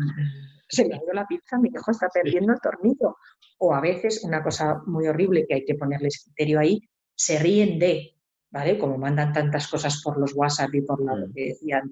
[0.69, 3.17] se me ha ido la pizza, mi hijo está perdiendo el tornillo.
[3.59, 6.81] O a veces, una cosa muy horrible que hay que ponerles criterio ahí,
[7.15, 8.17] se ríen de,
[8.51, 8.79] ¿vale?
[8.79, 11.89] Como mandan tantas cosas por los WhatsApp y por lo que decían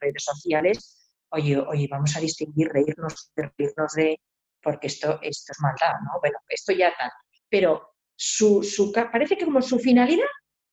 [0.00, 4.20] redes sociales, oye, oye, vamos a distinguir reírnos, de reírnos de,
[4.62, 6.20] porque esto, esto es maldad, ¿no?
[6.20, 7.12] Bueno, esto ya está.
[7.48, 10.26] Pero su, su, parece que como su finalidad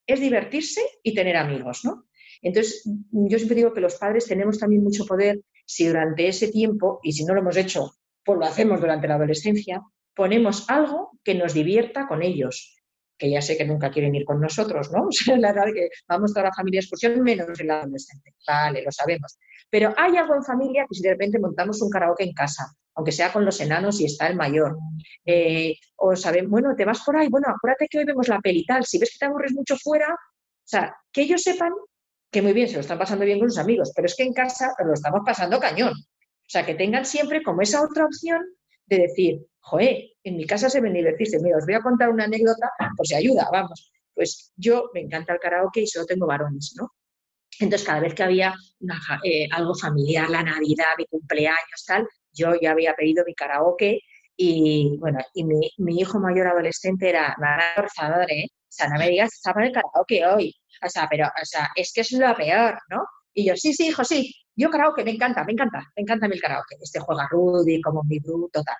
[0.06, 2.06] es divertirse y tener amigos, ¿no?
[2.42, 7.00] Entonces, yo siempre digo que los padres tenemos también mucho poder si durante ese tiempo,
[7.04, 7.92] y si no lo hemos hecho,
[8.24, 9.82] pues lo hacemos durante la adolescencia,
[10.16, 12.78] ponemos algo que nos divierta con ellos,
[13.18, 15.04] que ya sé que nunca quieren ir con nosotros, ¿no?
[15.08, 18.34] O sea, la verdad que vamos toda la familia a excursión, menos el adolescente.
[18.48, 19.38] Vale, lo sabemos.
[19.70, 22.66] Pero hay algo en familia que si de repente montamos un karaoke en casa,
[22.98, 24.78] aunque sea con los enanos y está el mayor,
[25.24, 28.66] eh, o saben, bueno, te vas por ahí, bueno, acuérdate que hoy vemos la peli
[28.66, 31.72] tal, si ves que te aburres mucho fuera, o sea, que ellos sepan
[32.32, 34.34] que muy bien, se lo están pasando bien con sus amigos, pero es que en
[34.34, 35.94] casa lo estamos pasando cañón.
[35.94, 38.42] O sea, que tengan siempre como esa otra opción
[38.86, 41.40] de decir, joder, en mi casa se ven divertirse.
[41.40, 43.92] Mira, os voy a contar una anécdota por si ayuda, vamos.
[44.14, 46.92] Pues yo me encanta el karaoke y solo tengo varones, ¿no?
[47.60, 48.54] Entonces, cada vez que había
[49.24, 54.02] eh, algo familiar, la Navidad, mi cumpleaños, tal, yo ya había pedido mi karaoke
[54.36, 57.36] y, bueno, y mi, hijo mayor adolescente era,
[57.76, 58.46] por favor, ¿eh?
[58.50, 60.56] O sea, no me digas, estaba en el karaoke hoy.
[60.86, 63.04] O sea, pero, o sea, es que es lo peor, ¿no?
[63.34, 64.34] Y yo, sí, sí, hijo, sí.
[64.56, 66.78] Yo karaoke, me encanta, me encanta, me encanta mi karaoke.
[66.82, 68.76] Este juega Rudy, como mi bruto, tal.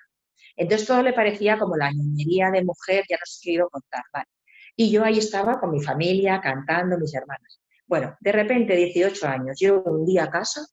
[0.56, 4.02] Entonces todo le parecía como la niñería de mujer, ya no sé qué a contar,
[4.12, 4.26] ¿vale?
[4.76, 7.60] Y yo ahí estaba con mi familia, cantando, mis hermanas.
[7.86, 10.66] Bueno, de repente, 18 años, llego un día a casa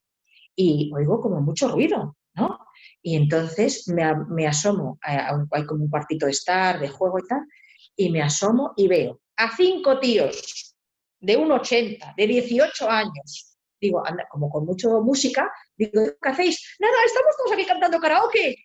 [0.55, 2.59] y oigo como mucho ruido, ¿no?
[3.07, 7.41] Y entonces me, asomo, a hay como un cuartito de estar, de juego y tal,
[7.95, 10.75] y me asomo y veo a cinco tíos
[11.19, 16.75] de 1,80, de 18 años, digo, anda, como con mucho música, digo, ¿qué hacéis?
[16.79, 18.55] Nada, estamos todos aquí cantando karaoke.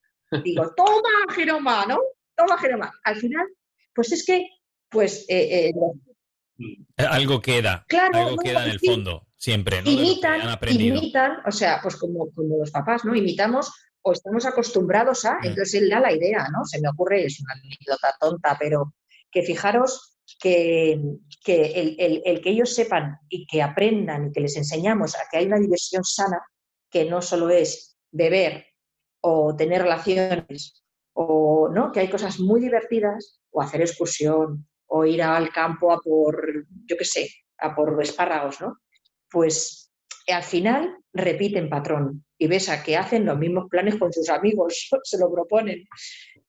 [0.42, 1.98] Digo, toma, Jeroma, ¿no?
[2.34, 2.90] Toma, Jeroma.
[3.04, 3.46] Al final,
[3.94, 4.48] pues es que,
[4.88, 5.26] pues...
[5.28, 5.72] Eh, eh,
[6.96, 9.90] algo queda, claro, algo queda en el fondo, siempre, ¿no?
[9.90, 13.14] Imitan, imitan, o sea, pues como, como los papás, ¿no?
[13.14, 13.70] Imitamos
[14.02, 15.44] o estamos acostumbrados a, mm.
[15.46, 16.64] entonces él da la idea, ¿no?
[16.64, 18.94] Se me ocurre, es una anécdota tonta, pero
[19.30, 20.92] que fijaros que,
[21.46, 25.58] el, que ellos sepan y que aprendan y que les enseñamos a que hay una
[25.58, 26.40] diversión sana,
[26.90, 28.66] que no solo es beber
[29.20, 30.82] o tener relaciones,
[31.12, 31.92] o ¿no?
[31.92, 36.96] que hay cosas muy divertidas, o hacer excursión, o ir al campo a por, yo
[36.96, 37.28] qué sé,
[37.58, 38.78] a por espárragos, ¿no?
[39.30, 39.92] Pues
[40.26, 44.88] al final repiten patrón y ves a que hacen los mismos planes con sus amigos,
[45.04, 45.86] se lo proponen.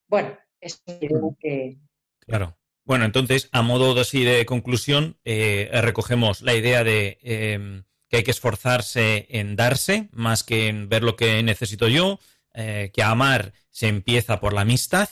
[0.08, 1.78] Bueno, es que...
[2.22, 2.58] Claro.
[2.86, 8.18] Bueno, entonces, a modo de, así de conclusión, eh, recogemos la idea de em, que
[8.18, 12.20] hay que esforzarse en darse más que en ver lo que necesito yo,
[12.54, 15.10] eh, que amar se empieza por la amistad.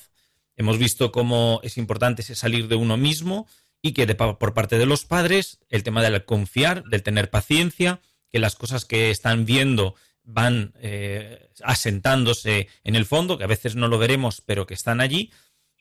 [0.55, 3.47] Hemos visto cómo es importante salir de uno mismo
[3.81, 7.99] y que por parte de los padres el tema del confiar, del tener paciencia,
[8.29, 9.95] que las cosas que están viendo
[10.31, 15.01] van eh, asentándose en el fondo, que a veces no lo veremos, pero que están
[15.01, 15.31] allí.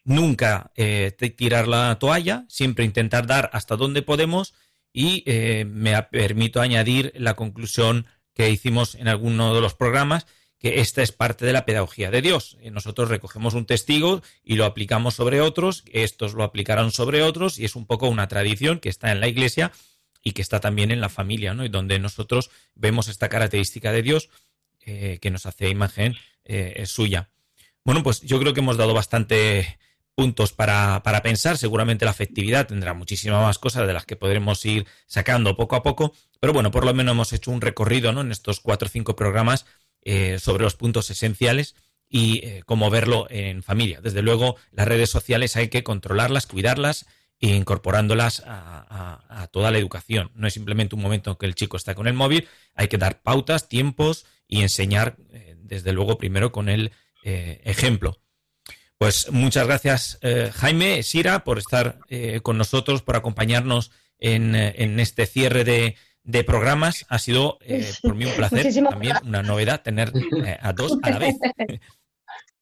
[0.05, 4.55] Nunca eh, tirar la toalla, siempre intentar dar hasta donde podemos
[4.93, 5.23] y
[5.67, 8.07] me permito añadir la conclusión
[8.39, 10.27] que hicimos en alguno de los programas,
[10.59, 12.57] que esta es parte de la pedagogía de Dios.
[12.61, 17.59] Eh, nosotros recogemos un testigo y lo aplicamos sobre otros, estos lo aplicarán sobre otros
[17.59, 19.73] y es un poco una tradición que está en la iglesia
[20.23, 21.65] y que está también en la familia, ¿no?
[21.65, 24.31] Y donde nosotros vemos esta característica de Dios
[24.81, 27.31] eh, que nos hace imagen eh, suya.
[27.85, 29.79] Bueno, pues yo creo que hemos dado bastante
[30.15, 31.57] puntos para, para, pensar.
[31.59, 35.85] Seguramente la afectividad tendrá muchísimas más cosas de las que podremos ir sacando poco a
[35.85, 36.13] poco.
[36.41, 38.23] Pero bueno, por lo menos hemos hecho un recorrido ¿no?
[38.23, 39.65] en estos cuatro o cinco programas
[40.03, 41.77] eh, sobre los puntos esenciales
[42.09, 44.01] y eh, cómo verlo en familia.
[44.01, 47.07] Desde luego, las redes sociales hay que controlarlas, cuidarlas
[47.41, 50.31] e incorporándolas a, toda la educación.
[50.35, 52.99] No es simplemente un momento en que el chico está con el móvil, hay que
[52.99, 58.17] dar pautas, tiempos y enseñar, eh, desde luego, primero con el ejemplo.
[58.97, 60.19] Pues muchas gracias,
[60.55, 61.99] Jaime, Sira, por estar
[62.43, 65.97] con nosotros, por acompañarnos en, en este cierre de,
[66.29, 67.07] de programas.
[67.09, 70.13] Ha sido eh, por mí un placer, también una novedad tener
[70.45, 71.35] eh, a dos a la vez.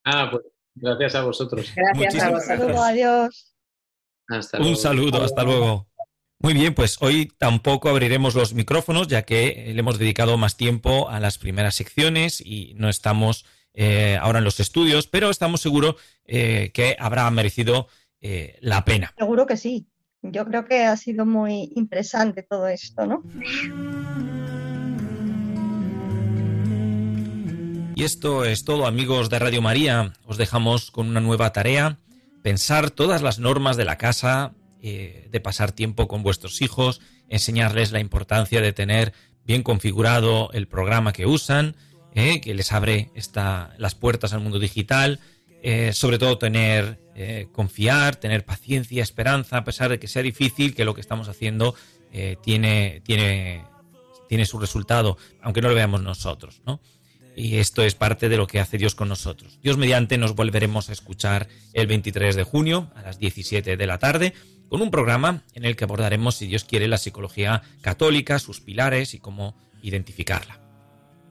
[0.09, 0.45] Ah, pues
[0.77, 1.73] gracias a vosotros.
[1.75, 2.77] Gracias a vosotros.
[2.79, 3.56] Adiós.
[4.29, 5.87] Un saludo, hasta luego.
[6.39, 11.09] Muy bien, pues hoy tampoco abriremos los micrófonos, ya que le hemos dedicado más tiempo
[11.09, 15.97] a las primeras secciones y no estamos eh, ahora en los estudios, pero estamos seguros
[16.25, 17.89] que habrá merecido
[18.61, 19.15] la pena.
[19.17, 19.87] Seguro que sí
[20.33, 23.23] yo creo que ha sido muy interesante todo esto, ¿no?
[27.95, 30.13] Y esto es todo, amigos de Radio María.
[30.27, 31.99] Os dejamos con una nueva tarea,
[32.47, 37.91] pensar todas las normas de la casa eh, de pasar tiempo con vuestros hijos, enseñarles
[37.91, 39.13] la importancia de tener
[39.45, 41.75] bien configurado el programa que usan,
[42.15, 43.11] eh, que les abre
[43.79, 45.19] las puertas al mundo digital,
[45.61, 47.01] eh, sobre todo tener,
[47.51, 51.75] confiar, tener paciencia, esperanza, a pesar de que sea difícil, que lo que estamos haciendo
[52.45, 53.65] tiene, tiene,
[54.29, 56.81] tiene su resultado, aunque no lo veamos nosotros, ¿no?
[57.37, 59.61] Y esto es parte de lo que hace Dios con nosotros.
[59.63, 63.99] Dios mediante nos volveremos a escuchar el 23 de junio a las 17 de la
[63.99, 64.33] tarde
[64.71, 69.13] con un programa en el que abordaremos, si Dios quiere, la psicología católica, sus pilares
[69.13, 70.59] y cómo identificarla.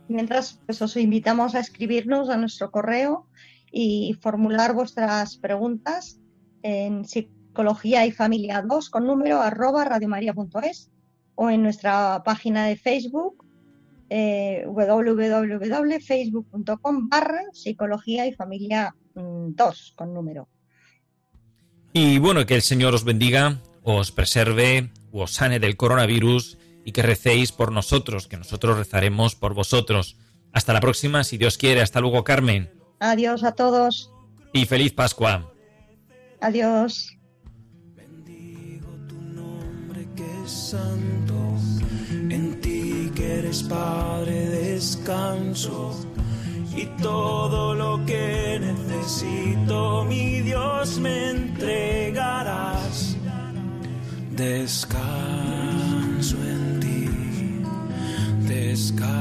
[0.08, 3.28] Mientras, pues os invitamos a escribirnos a nuestro correo
[3.72, 6.20] y formular vuestras preguntas
[6.62, 10.91] en psicología y familia 2 con número arroba radiomaria.es
[11.34, 13.45] o en nuestra página de Facebook
[14.10, 19.56] eh, www.facebook.com barra psicología y familia 2 mm,
[19.95, 20.47] con número.
[21.93, 27.01] Y bueno, que el Señor os bendiga, os preserve, os sane del coronavirus y que
[27.01, 30.18] recéis por nosotros, que nosotros rezaremos por vosotros.
[30.51, 31.82] Hasta la próxima, si Dios quiere.
[31.82, 32.72] Hasta luego, Carmen.
[32.99, 34.12] Adiós a todos.
[34.53, 35.51] Y feliz Pascua.
[36.41, 37.18] Adiós.
[37.95, 41.45] Bendigo tu nombre que es santo
[43.39, 45.93] eres Padre, descanso
[46.75, 53.15] y todo lo que necesito, mi Dios, me entregarás.
[54.36, 55.15] Descanso
[56.43, 57.09] en ti,
[58.47, 59.17] descanso